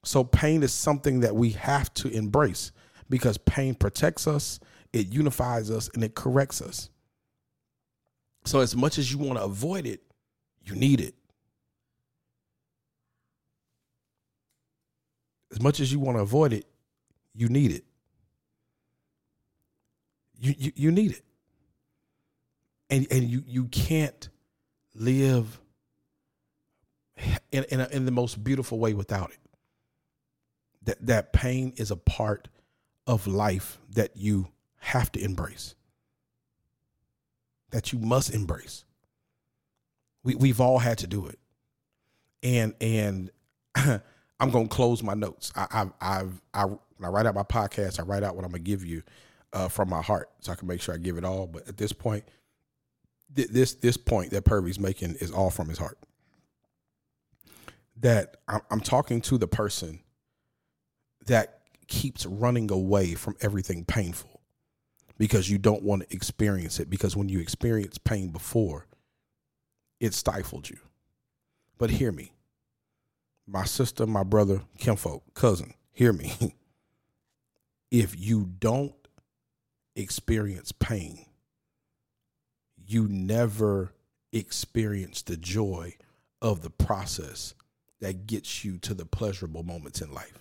So 0.04 0.24
pain 0.24 0.62
is 0.62 0.72
something 0.72 1.20
that 1.20 1.34
we 1.34 1.50
have 1.50 1.92
to 1.94 2.08
embrace 2.08 2.72
because 3.08 3.38
pain 3.38 3.74
protects 3.74 4.26
us, 4.26 4.58
it 4.92 5.06
unifies 5.08 5.70
us, 5.70 5.88
and 5.94 6.02
it 6.02 6.14
corrects 6.14 6.60
us. 6.60 6.90
So 8.44 8.60
as 8.60 8.74
much 8.74 8.98
as 8.98 9.10
you 9.12 9.18
want 9.18 9.38
to 9.38 9.44
avoid 9.44 9.86
it, 9.86 10.00
you 10.64 10.74
need 10.74 11.00
it. 11.00 11.14
As 15.52 15.60
much 15.60 15.78
as 15.78 15.92
you 15.92 16.00
want 16.00 16.18
to 16.18 16.22
avoid 16.22 16.52
it, 16.52 16.66
you 17.34 17.48
need 17.48 17.70
it 17.70 17.84
you, 20.38 20.54
you, 20.56 20.72
you 20.74 20.90
need 20.90 21.12
it. 21.12 21.22
And, 22.88 23.06
and 23.10 23.24
you, 23.24 23.42
you 23.46 23.64
can't 23.64 24.28
live 24.94 25.60
in, 27.50 27.64
in, 27.64 27.80
a, 27.80 27.88
in 27.88 28.04
the 28.04 28.12
most 28.12 28.42
beautiful 28.42 28.78
way 28.78 28.94
without 28.94 29.30
it. 29.30 29.38
That, 30.84 31.06
that 31.06 31.32
pain 31.32 31.72
is 31.76 31.90
a 31.90 31.96
part 31.96 32.48
of 33.06 33.26
life 33.26 33.78
that 33.90 34.16
you 34.16 34.48
have 34.76 35.10
to 35.12 35.20
embrace, 35.20 35.74
that 37.70 37.92
you 37.92 37.98
must 37.98 38.32
embrace. 38.32 38.84
We, 40.22 40.36
we've 40.36 40.60
all 40.60 40.78
had 40.78 40.98
to 40.98 41.06
do 41.06 41.26
it. 41.26 41.38
And, 42.42 42.74
and 42.80 43.30
I'm 43.74 44.50
going 44.50 44.68
to 44.68 44.74
close 44.74 45.02
my 45.02 45.14
notes. 45.14 45.52
I, 45.56 45.66
I've, 45.72 45.92
I've, 46.00 46.40
I, 46.54 46.64
I 47.02 47.08
write 47.08 47.26
out 47.26 47.34
my 47.34 47.42
podcast, 47.42 47.98
I 47.98 48.04
write 48.04 48.22
out 48.22 48.36
what 48.36 48.44
I'm 48.44 48.50
going 48.50 48.62
to 48.62 48.70
give 48.70 48.84
you 48.84 49.02
uh, 49.52 49.68
from 49.68 49.88
my 49.88 50.02
heart, 50.02 50.30
so 50.40 50.52
I 50.52 50.54
can 50.54 50.68
make 50.68 50.80
sure 50.80 50.94
I 50.94 50.98
give 50.98 51.16
it 51.16 51.24
all. 51.24 51.46
But 51.46 51.68
at 51.68 51.76
this 51.76 51.92
point, 51.92 52.24
th- 53.34 53.48
this 53.48 53.74
this 53.74 53.96
point 53.96 54.30
that 54.32 54.44
Purvy's 54.44 54.78
making 54.78 55.16
is 55.16 55.30
all 55.30 55.50
from 55.50 55.68
his 55.68 55.78
heart. 55.78 55.98
That 57.98 58.36
I'm, 58.48 58.60
I'm 58.70 58.80
talking 58.80 59.20
to 59.22 59.38
the 59.38 59.48
person 59.48 60.00
that 61.26 61.60
keeps 61.88 62.26
running 62.26 62.70
away 62.70 63.14
from 63.14 63.36
everything 63.40 63.84
painful 63.84 64.40
because 65.18 65.48
you 65.48 65.58
don't 65.58 65.82
want 65.82 66.02
to 66.08 66.14
experience 66.14 66.78
it. 66.80 66.90
Because 66.90 67.16
when 67.16 67.28
you 67.28 67.40
experience 67.40 67.98
pain 67.98 68.28
before, 68.28 68.86
it 70.00 70.14
stifled 70.14 70.68
you. 70.68 70.78
But 71.78 71.90
hear 71.90 72.12
me, 72.12 72.32
my 73.46 73.64
sister, 73.64 74.06
my 74.06 74.22
brother, 74.22 74.62
kinfolk, 74.78 75.22
cousin, 75.34 75.74
hear 75.92 76.12
me. 76.12 76.54
if 77.90 78.18
you 78.18 78.46
don't 78.58 78.94
experience 79.96 80.72
pain, 80.72 81.26
you 82.86 83.08
never 83.08 83.92
experience 84.32 85.22
the 85.22 85.36
joy 85.36 85.94
of 86.40 86.62
the 86.62 86.70
process 86.70 87.54
that 88.00 88.26
gets 88.26 88.64
you 88.64 88.78
to 88.78 88.94
the 88.94 89.06
pleasurable 89.06 89.62
moments 89.62 90.00
in 90.00 90.12
life. 90.12 90.38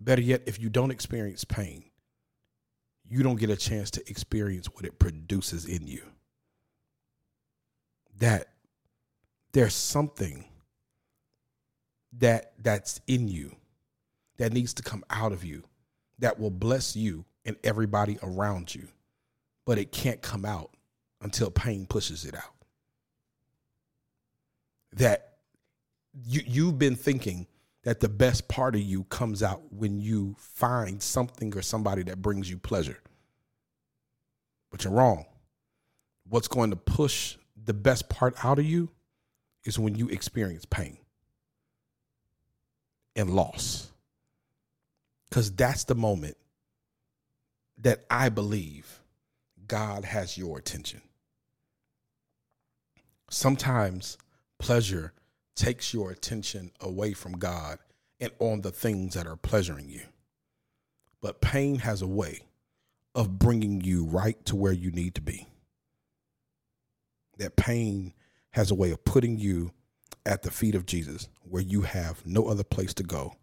Better 0.00 0.22
yet, 0.22 0.42
if 0.46 0.60
you 0.60 0.68
don't 0.68 0.90
experience 0.90 1.44
pain, 1.44 1.84
you 3.08 3.22
don't 3.22 3.40
get 3.40 3.50
a 3.50 3.56
chance 3.56 3.90
to 3.92 4.10
experience 4.10 4.66
what 4.66 4.84
it 4.84 4.98
produces 4.98 5.64
in 5.64 5.86
you. 5.86 6.02
That 8.18 8.48
there's 9.52 9.74
something 9.74 10.44
that 12.18 12.52
that's 12.58 13.00
in 13.06 13.28
you 13.28 13.56
that 14.38 14.52
needs 14.52 14.74
to 14.74 14.82
come 14.82 15.04
out 15.10 15.32
of 15.32 15.44
you 15.44 15.62
that 16.18 16.38
will 16.38 16.50
bless 16.50 16.96
you 16.96 17.24
and 17.46 17.56
everybody 17.64 18.18
around 18.22 18.74
you, 18.74 18.88
but 19.64 19.78
it 19.78 19.92
can't 19.92 20.20
come 20.20 20.44
out 20.44 20.70
until 21.22 21.50
pain 21.50 21.86
pushes 21.86 22.24
it 22.24 22.34
out. 22.34 22.54
That 24.92 25.36
you 26.26 26.42
you've 26.44 26.78
been 26.78 26.96
thinking 26.96 27.46
that 27.84 28.00
the 28.00 28.08
best 28.08 28.48
part 28.48 28.74
of 28.74 28.80
you 28.80 29.04
comes 29.04 29.42
out 29.42 29.62
when 29.72 30.00
you 30.00 30.34
find 30.38 31.00
something 31.00 31.56
or 31.56 31.62
somebody 31.62 32.02
that 32.02 32.20
brings 32.20 32.50
you 32.50 32.58
pleasure. 32.58 33.00
But 34.70 34.82
you're 34.82 34.92
wrong. 34.92 35.26
What's 36.28 36.48
going 36.48 36.70
to 36.70 36.76
push 36.76 37.36
the 37.64 37.74
best 37.74 38.08
part 38.08 38.34
out 38.44 38.58
of 38.58 38.64
you 38.64 38.90
is 39.64 39.78
when 39.78 39.94
you 39.94 40.08
experience 40.08 40.64
pain 40.64 40.98
and 43.14 43.30
loss. 43.30 43.92
Because 45.28 45.52
that's 45.52 45.84
the 45.84 45.94
moment 45.94 46.36
that 47.78 48.04
I 48.10 48.28
believe 48.28 49.00
God 49.66 50.04
has 50.04 50.38
your 50.38 50.58
attention. 50.58 51.02
Sometimes 53.30 54.16
pleasure 54.58 55.12
takes 55.54 55.92
your 55.92 56.10
attention 56.10 56.70
away 56.80 57.12
from 57.12 57.38
God 57.38 57.78
and 58.20 58.30
on 58.38 58.60
the 58.60 58.70
things 58.70 59.14
that 59.14 59.26
are 59.26 59.36
pleasuring 59.36 59.88
you. 59.88 60.02
But 61.20 61.40
pain 61.40 61.80
has 61.80 62.02
a 62.02 62.06
way 62.06 62.42
of 63.14 63.38
bringing 63.38 63.80
you 63.80 64.04
right 64.04 64.42
to 64.46 64.54
where 64.54 64.72
you 64.72 64.90
need 64.90 65.14
to 65.16 65.20
be. 65.20 65.46
That 67.38 67.56
pain 67.56 68.14
has 68.50 68.70
a 68.70 68.74
way 68.74 68.90
of 68.90 69.04
putting 69.04 69.38
you 69.38 69.72
at 70.24 70.42
the 70.42 70.50
feet 70.50 70.74
of 70.74 70.86
Jesus 70.86 71.28
where 71.42 71.62
you 71.62 71.82
have 71.82 72.24
no 72.26 72.48
other 72.48 72.64
place 72.64 72.94
to 72.94 73.02
go, 73.02 73.34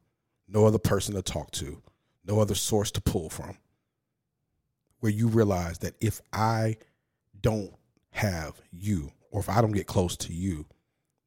no 0.48 0.65
other 0.65 0.80
person 0.80 1.15
to 1.15 1.22
talk 1.22 1.52
to, 1.52 1.82
no 2.26 2.39
other 2.39 2.56
source 2.56 2.91
to 2.91 3.02
pull 3.02 3.30
from. 3.30 3.58
Where 5.04 5.12
you 5.12 5.28
realize 5.28 5.80
that 5.80 5.96
if 6.00 6.22
I 6.32 6.78
don't 7.42 7.74
have 8.12 8.62
you, 8.72 9.12
or 9.32 9.42
if 9.42 9.50
I 9.50 9.60
don't 9.60 9.74
get 9.74 9.86
close 9.86 10.16
to 10.16 10.32
you, 10.32 10.66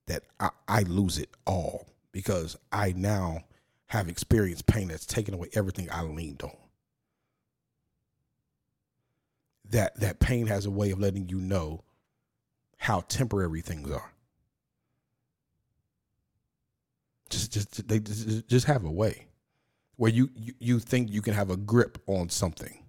that 0.07 0.23
I, 0.41 0.49
I 0.67 0.81
lose 0.85 1.19
it 1.19 1.29
all 1.47 1.87
because 2.11 2.57
I 2.73 2.95
now 2.97 3.45
have 3.89 4.09
experienced 4.09 4.67
pain 4.67 4.89
that's 4.89 5.05
taken 5.05 5.35
away 5.35 5.51
everything 5.53 5.91
I 5.93 6.05
leaned 6.05 6.43
on. 6.43 6.57
That 9.69 10.01
that 10.01 10.21
pain 10.21 10.47
has 10.47 10.65
a 10.65 10.71
way 10.71 10.91
of 10.93 10.99
letting 10.99 11.29
you 11.29 11.39
know 11.39 11.85
how 12.79 13.01
temporary 13.03 13.61
things 13.61 13.91
are. 13.91 14.11
Just 17.29 17.53
just 17.53 17.87
they 17.87 17.99
just 17.99 18.69
have 18.69 18.87
a 18.87 18.91
way 18.91 19.27
where 19.97 20.11
you, 20.11 20.31
you 20.35 20.55
you 20.61 20.79
think 20.79 21.13
you 21.13 21.21
can 21.21 21.35
have 21.35 21.51
a 21.51 21.59
grip 21.59 21.99
on 22.07 22.31
something 22.31 22.86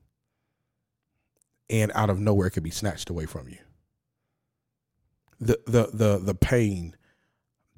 and 1.70 1.92
out 1.96 2.10
of 2.10 2.20
nowhere 2.20 2.48
it 2.48 2.52
could 2.52 2.64
be 2.64 2.70
snatched 2.70 3.10
away 3.10 3.26
from 3.26 3.48
you. 3.50 3.58
The 5.40 5.60
the 5.66 5.90
the 5.94 6.18
the 6.18 6.36
pain 6.36 6.96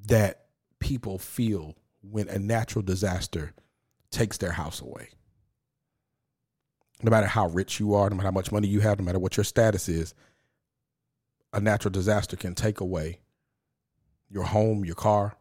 that 0.06 0.46
people 0.78 1.18
feel 1.18 1.76
when 2.02 2.28
a 2.28 2.38
natural 2.38 2.82
disaster 2.82 3.52
takes 4.10 4.38
their 4.38 4.52
house 4.52 4.80
away. 4.80 5.10
No 7.02 7.10
matter 7.10 7.26
how 7.26 7.48
rich 7.48 7.80
you 7.80 7.94
are, 7.94 8.10
no 8.10 8.16
matter 8.16 8.26
how 8.26 8.32
much 8.32 8.52
money 8.52 8.68
you 8.68 8.80
have, 8.80 8.98
no 8.98 9.04
matter 9.04 9.18
what 9.18 9.36
your 9.36 9.44
status 9.44 9.88
is, 9.88 10.14
a 11.52 11.60
natural 11.60 11.92
disaster 11.92 12.36
can 12.36 12.54
take 12.54 12.80
away 12.80 13.20
your 14.28 14.44
home, 14.44 14.84
your 14.84 14.94
car 14.94 15.36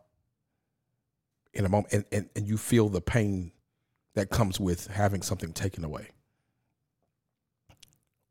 in 1.54 1.66
a 1.66 1.70
moment, 1.70 1.94
and, 1.94 2.06
and, 2.12 2.30
and 2.36 2.48
you 2.48 2.58
feel 2.58 2.90
the 2.90 3.02
pain 3.02 3.52
that 4.16 4.30
comes 4.30 4.60
with 4.60 4.88
having 4.88 5.22
something 5.22 5.54
taken 5.54 5.84
away. 5.84 6.10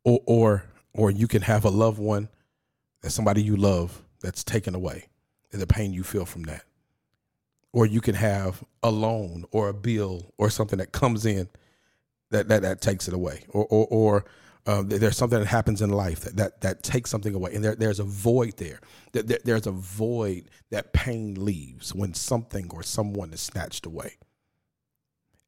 Or, 0.04 0.20
or, 0.26 0.64
or 0.94 1.10
you 1.10 1.28
can 1.28 1.42
have 1.42 1.64
a 1.64 1.70
loved 1.70 1.98
one 1.98 2.28
that 3.02 3.10
somebody 3.10 3.42
you 3.42 3.56
love 3.56 4.02
that's 4.20 4.42
taken 4.42 4.74
away 4.74 5.08
and 5.52 5.60
the 5.60 5.66
pain 5.66 5.92
you 5.92 6.02
feel 6.02 6.24
from 6.24 6.42
that. 6.44 6.64
Or 7.72 7.86
you 7.86 8.00
can 8.00 8.14
have 8.14 8.64
a 8.82 8.90
loan 8.90 9.44
or 9.50 9.68
a 9.68 9.74
bill 9.74 10.32
or 10.38 10.50
something 10.50 10.78
that 10.78 10.92
comes 10.92 11.26
in 11.26 11.48
that 12.30 12.48
that, 12.48 12.62
that 12.62 12.80
takes 12.80 13.08
it 13.08 13.14
away. 13.14 13.44
Or 13.50 13.66
or, 13.66 13.86
or 13.90 14.24
um, 14.68 14.88
there's 14.88 15.16
something 15.16 15.38
that 15.38 15.46
happens 15.46 15.80
in 15.80 15.88
life 15.88 16.20
that, 16.20 16.36
that, 16.36 16.60
that 16.60 16.82
takes 16.82 17.08
something 17.08 17.34
away, 17.34 17.54
and 17.54 17.64
there, 17.64 17.74
there's 17.74 18.00
a 18.00 18.04
void 18.04 18.58
there. 18.58 18.80
there. 19.12 19.38
There's 19.42 19.66
a 19.66 19.72
void 19.72 20.50
that 20.70 20.92
pain 20.92 21.42
leaves 21.42 21.94
when 21.94 22.12
something 22.12 22.70
or 22.74 22.82
someone 22.82 23.32
is 23.32 23.40
snatched 23.40 23.86
away. 23.86 24.16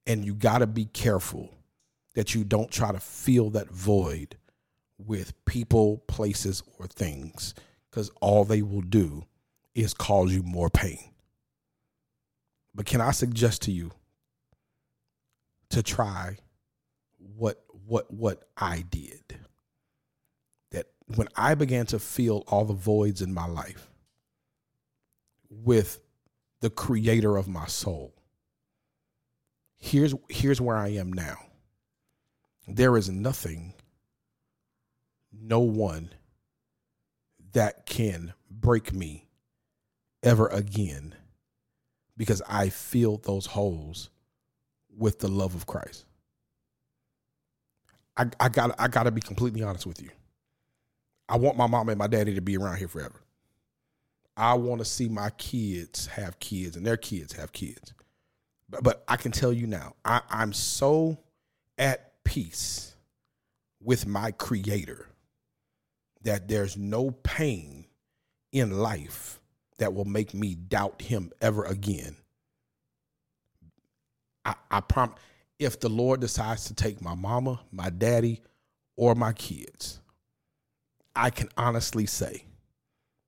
And 0.06 0.24
you 0.24 0.34
got 0.34 0.58
to 0.58 0.66
be 0.66 0.86
careful 0.86 1.54
that 2.14 2.34
you 2.34 2.44
don't 2.44 2.70
try 2.70 2.92
to 2.92 2.98
fill 2.98 3.50
that 3.50 3.70
void 3.70 4.36
with 5.06 5.32
people, 5.44 5.98
places, 6.06 6.62
or 6.78 6.86
things, 6.86 7.54
because 7.90 8.10
all 8.20 8.44
they 8.44 8.62
will 8.62 8.82
do 8.82 9.24
is 9.74 9.94
cause 9.94 10.32
you 10.32 10.42
more 10.42 10.70
pain. 10.70 10.98
But 12.74 12.86
can 12.86 13.00
I 13.00 13.10
suggest 13.10 13.62
to 13.62 13.72
you 13.72 13.90
to 15.70 15.82
try 15.82 16.38
what 17.18 17.62
what 17.86 18.12
what 18.12 18.44
I 18.56 18.84
did? 18.88 19.38
That 20.70 20.86
when 21.16 21.28
I 21.36 21.54
began 21.54 21.86
to 21.86 21.98
fill 21.98 22.44
all 22.46 22.64
the 22.64 22.74
voids 22.74 23.22
in 23.22 23.34
my 23.34 23.46
life 23.46 23.90
with 25.50 26.00
the 26.60 26.70
creator 26.70 27.36
of 27.36 27.48
my 27.48 27.66
soul. 27.66 28.14
Here's 29.78 30.14
here's 30.28 30.60
where 30.60 30.76
I 30.76 30.88
am 30.88 31.12
now. 31.12 31.38
There 32.68 32.96
is 32.96 33.08
nothing 33.08 33.74
no 35.32 35.60
one 35.60 36.10
that 37.52 37.86
can 37.86 38.32
break 38.50 38.92
me 38.92 39.28
ever 40.22 40.46
again 40.48 41.14
because 42.16 42.42
I 42.48 42.68
filled 42.68 43.24
those 43.24 43.46
holes 43.46 44.10
with 44.96 45.20
the 45.20 45.28
love 45.28 45.54
of 45.54 45.66
Christ. 45.66 46.04
I, 48.16 48.26
I 48.38 48.48
got 48.48 48.74
I 48.78 48.88
got 48.88 49.04
to 49.04 49.10
be 49.10 49.20
completely 49.20 49.62
honest 49.62 49.86
with 49.86 50.02
you. 50.02 50.10
I 51.28 51.36
want 51.36 51.56
my 51.56 51.66
mom 51.66 51.88
and 51.88 51.98
my 51.98 52.08
daddy 52.08 52.34
to 52.34 52.40
be 52.40 52.56
around 52.56 52.76
here 52.76 52.88
forever. 52.88 53.22
I 54.36 54.54
want 54.54 54.80
to 54.80 54.84
see 54.84 55.08
my 55.08 55.30
kids 55.30 56.06
have 56.08 56.38
kids 56.40 56.76
and 56.76 56.84
their 56.84 56.96
kids 56.96 57.32
have 57.34 57.52
kids. 57.52 57.94
But, 58.68 58.82
but 58.82 59.04
I 59.06 59.16
can 59.16 59.32
tell 59.32 59.52
you 59.52 59.66
now, 59.66 59.94
I, 60.04 60.22
I'm 60.28 60.52
so 60.52 61.18
at 61.78 62.24
peace 62.24 62.94
with 63.80 64.06
my 64.06 64.32
creator 64.32 65.09
that 66.22 66.48
there's 66.48 66.76
no 66.76 67.10
pain 67.10 67.86
in 68.52 68.78
life 68.78 69.40
that 69.78 69.94
will 69.94 70.04
make 70.04 70.34
me 70.34 70.54
doubt 70.54 71.02
him 71.02 71.32
ever 71.40 71.64
again. 71.64 72.16
I, 74.44 74.54
I 74.70 74.80
prom 74.80 75.14
if 75.58 75.78
the 75.78 75.88
Lord 75.88 76.20
decides 76.20 76.64
to 76.64 76.74
take 76.74 77.02
my 77.02 77.14
mama, 77.14 77.60
my 77.70 77.90
daddy, 77.90 78.40
or 78.96 79.14
my 79.14 79.32
kids, 79.32 80.00
I 81.14 81.30
can 81.30 81.48
honestly 81.56 82.06
say 82.06 82.44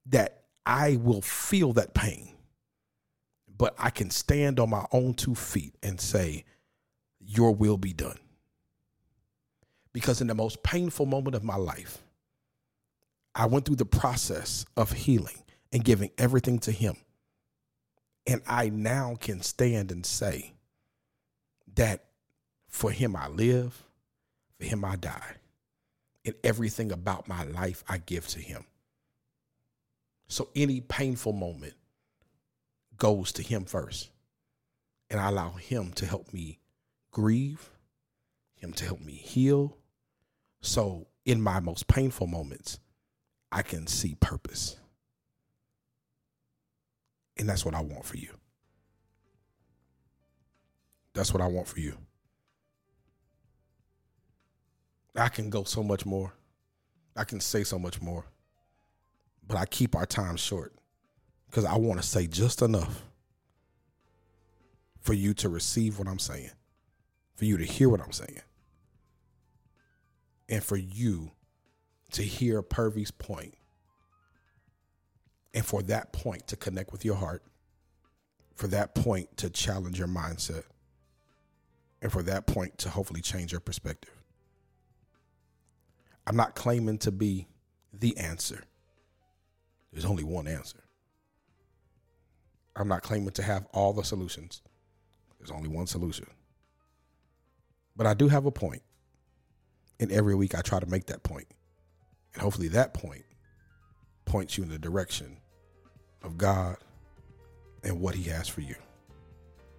that 0.07 0.44
I 0.64 0.96
will 0.96 1.20
feel 1.20 1.72
that 1.74 1.94
pain, 1.94 2.33
but 3.57 3.74
I 3.78 3.90
can 3.90 4.11
stand 4.11 4.61
on 4.61 4.70
my 4.70 4.87
own 4.92 5.14
two 5.14 5.35
feet 5.35 5.74
and 5.83 6.00
say, 6.00 6.44
Your 7.20 7.55
will 7.55 7.76
be 7.76 7.92
done. 7.92 8.18
Because 9.92 10.22
in 10.22 10.26
the 10.26 10.35
most 10.35 10.62
painful 10.62 11.05
moment 11.05 11.37
of 11.37 11.44
my 11.44 11.57
life, 11.57 12.01
I 13.34 13.46
went 13.46 13.64
through 13.64 13.76
the 13.76 13.84
process 13.84 14.66
of 14.76 14.92
healing 14.92 15.42
and 15.72 15.84
giving 15.84 16.10
everything 16.18 16.58
to 16.60 16.72
Him. 16.72 16.96
And 18.26 18.42
I 18.46 18.68
now 18.68 19.16
can 19.18 19.42
stand 19.42 19.90
and 19.90 20.04
say 20.04 20.52
that 21.74 22.04
for 22.68 22.90
Him 22.90 23.16
I 23.16 23.28
live, 23.28 23.82
for 24.58 24.66
Him 24.66 24.84
I 24.84 24.96
die, 24.96 25.36
and 26.24 26.34
everything 26.44 26.92
about 26.92 27.26
my 27.26 27.44
life 27.44 27.82
I 27.88 27.98
give 27.98 28.28
to 28.28 28.38
Him. 28.38 28.64
So 30.28 30.50
any 30.54 30.80
painful 30.80 31.32
moment 31.32 31.74
goes 32.96 33.32
to 33.32 33.42
Him 33.42 33.64
first. 33.64 34.10
And 35.10 35.20
I 35.20 35.28
allow 35.28 35.50
Him 35.50 35.92
to 35.92 36.06
help 36.06 36.32
me 36.32 36.58
grieve, 37.10 37.70
Him 38.56 38.72
to 38.74 38.84
help 38.84 39.00
me 39.00 39.12
heal. 39.12 39.76
So 40.60 41.08
in 41.24 41.42
my 41.42 41.60
most 41.60 41.88
painful 41.88 42.28
moments, 42.28 42.78
I 43.52 43.60
can 43.60 43.86
see 43.86 44.14
purpose. 44.14 44.76
And 47.36 47.48
that's 47.48 47.64
what 47.64 47.74
I 47.74 47.80
want 47.80 48.04
for 48.06 48.16
you. 48.16 48.30
That's 51.12 51.34
what 51.34 51.42
I 51.42 51.46
want 51.46 51.68
for 51.68 51.78
you. 51.78 51.98
I 55.14 55.28
can 55.28 55.50
go 55.50 55.64
so 55.64 55.82
much 55.82 56.06
more. 56.06 56.32
I 57.14 57.24
can 57.24 57.40
say 57.40 57.62
so 57.64 57.78
much 57.78 58.00
more. 58.00 58.24
But 59.46 59.58
I 59.58 59.66
keep 59.66 59.94
our 59.94 60.06
time 60.06 60.36
short 60.36 60.72
because 61.46 61.66
I 61.66 61.76
want 61.76 62.00
to 62.00 62.06
say 62.06 62.26
just 62.26 62.62
enough 62.62 63.02
for 65.00 65.12
you 65.12 65.34
to 65.34 65.50
receive 65.50 65.98
what 65.98 66.08
I'm 66.08 66.18
saying, 66.18 66.52
for 67.34 67.44
you 67.44 67.58
to 67.58 67.64
hear 67.64 67.90
what 67.90 68.00
I'm 68.00 68.12
saying, 68.12 68.40
and 70.48 70.64
for 70.64 70.76
you 70.76 71.32
to 72.12 72.22
hear 72.22 72.62
Purvy's 72.62 73.11
point 73.11 73.55
and 75.55 75.64
for 75.64 75.83
that 75.83 76.12
point 76.12 76.46
to 76.48 76.57
connect 76.57 76.92
with 76.92 77.05
your 77.05 77.16
heart, 77.16 77.42
for 78.55 78.68
that 78.68 78.94
point 78.94 79.37
to 79.38 79.51
challenge 79.51 79.98
your 79.98 80.09
mindset, 80.09 80.64
and 82.01 82.11
for 82.11 82.22
that 82.22 82.46
point 82.46 82.79
to 82.79 82.90
hopefully 82.90 83.20
change 83.20 83.53
your 83.53 83.61
perspective. 83.61 84.14
I'm 86.27 86.37
not 86.37 86.55
claiming 86.55 86.98
to 86.98 87.11
be 87.11 87.48
the 87.92 88.16
answer. 88.16 88.62
There's 89.92 90.05
only 90.05 90.25
one 90.25 90.46
answer. 90.46 90.79
I'm 92.75 92.88
not 92.88 93.03
claiming 93.03 93.31
to 93.33 93.42
have 93.42 93.66
all 93.72 93.92
the 93.92 94.05
solutions. 94.05 94.62
There's 95.38 95.51
only 95.51 95.68
one 95.68 95.87
solution. 95.87 96.27
But 97.96 98.07
I 98.07 98.14
do 98.14 98.29
have 98.29 98.46
a 98.46 98.51
point. 98.51 98.83
And 100.01 100.11
every 100.11 100.35
week 100.35 100.55
I 100.55 100.62
try 100.62 100.81
to 100.81 100.87
make 100.87 101.07
that 101.07 101.22
point. 101.22 101.46
And 102.34 102.42
hopefully 102.42 102.68
that 102.68 102.94
point 102.94 103.24
points 104.24 104.56
you 104.56 104.64
in 104.64 104.70
the 104.70 104.78
direction 104.78 105.36
of 106.22 106.38
God 106.38 106.76
and 107.84 108.00
what 108.00 108.14
He 108.14 108.30
has 108.30 108.48
for 108.48 108.60
you. 108.60 108.74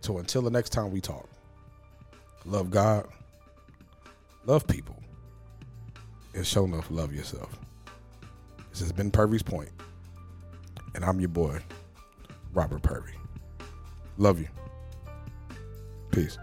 So 0.02 0.18
until 0.18 0.42
the 0.42 0.52
next 0.52 0.70
time 0.70 0.92
we 0.92 1.02
talk, 1.02 1.30
love 2.46 2.70
God, 2.70 3.08
love 4.46 4.68
people, 4.68 4.96
and 6.36 6.46
show 6.46 6.66
enough 6.66 6.92
love 6.92 7.14
yourself. 7.14 7.58
This 8.70 8.80
has 8.80 8.92
been 8.92 9.12
Purvy's 9.12 9.44
Point, 9.44 9.70
and 10.96 11.06
I'm 11.06 11.20
your 11.20 11.30
boy, 11.30 11.60
Robert 12.54 12.82
Purvey. 12.82 13.14
Love 14.18 14.40
you. 14.40 14.48
Peace. 16.12 16.38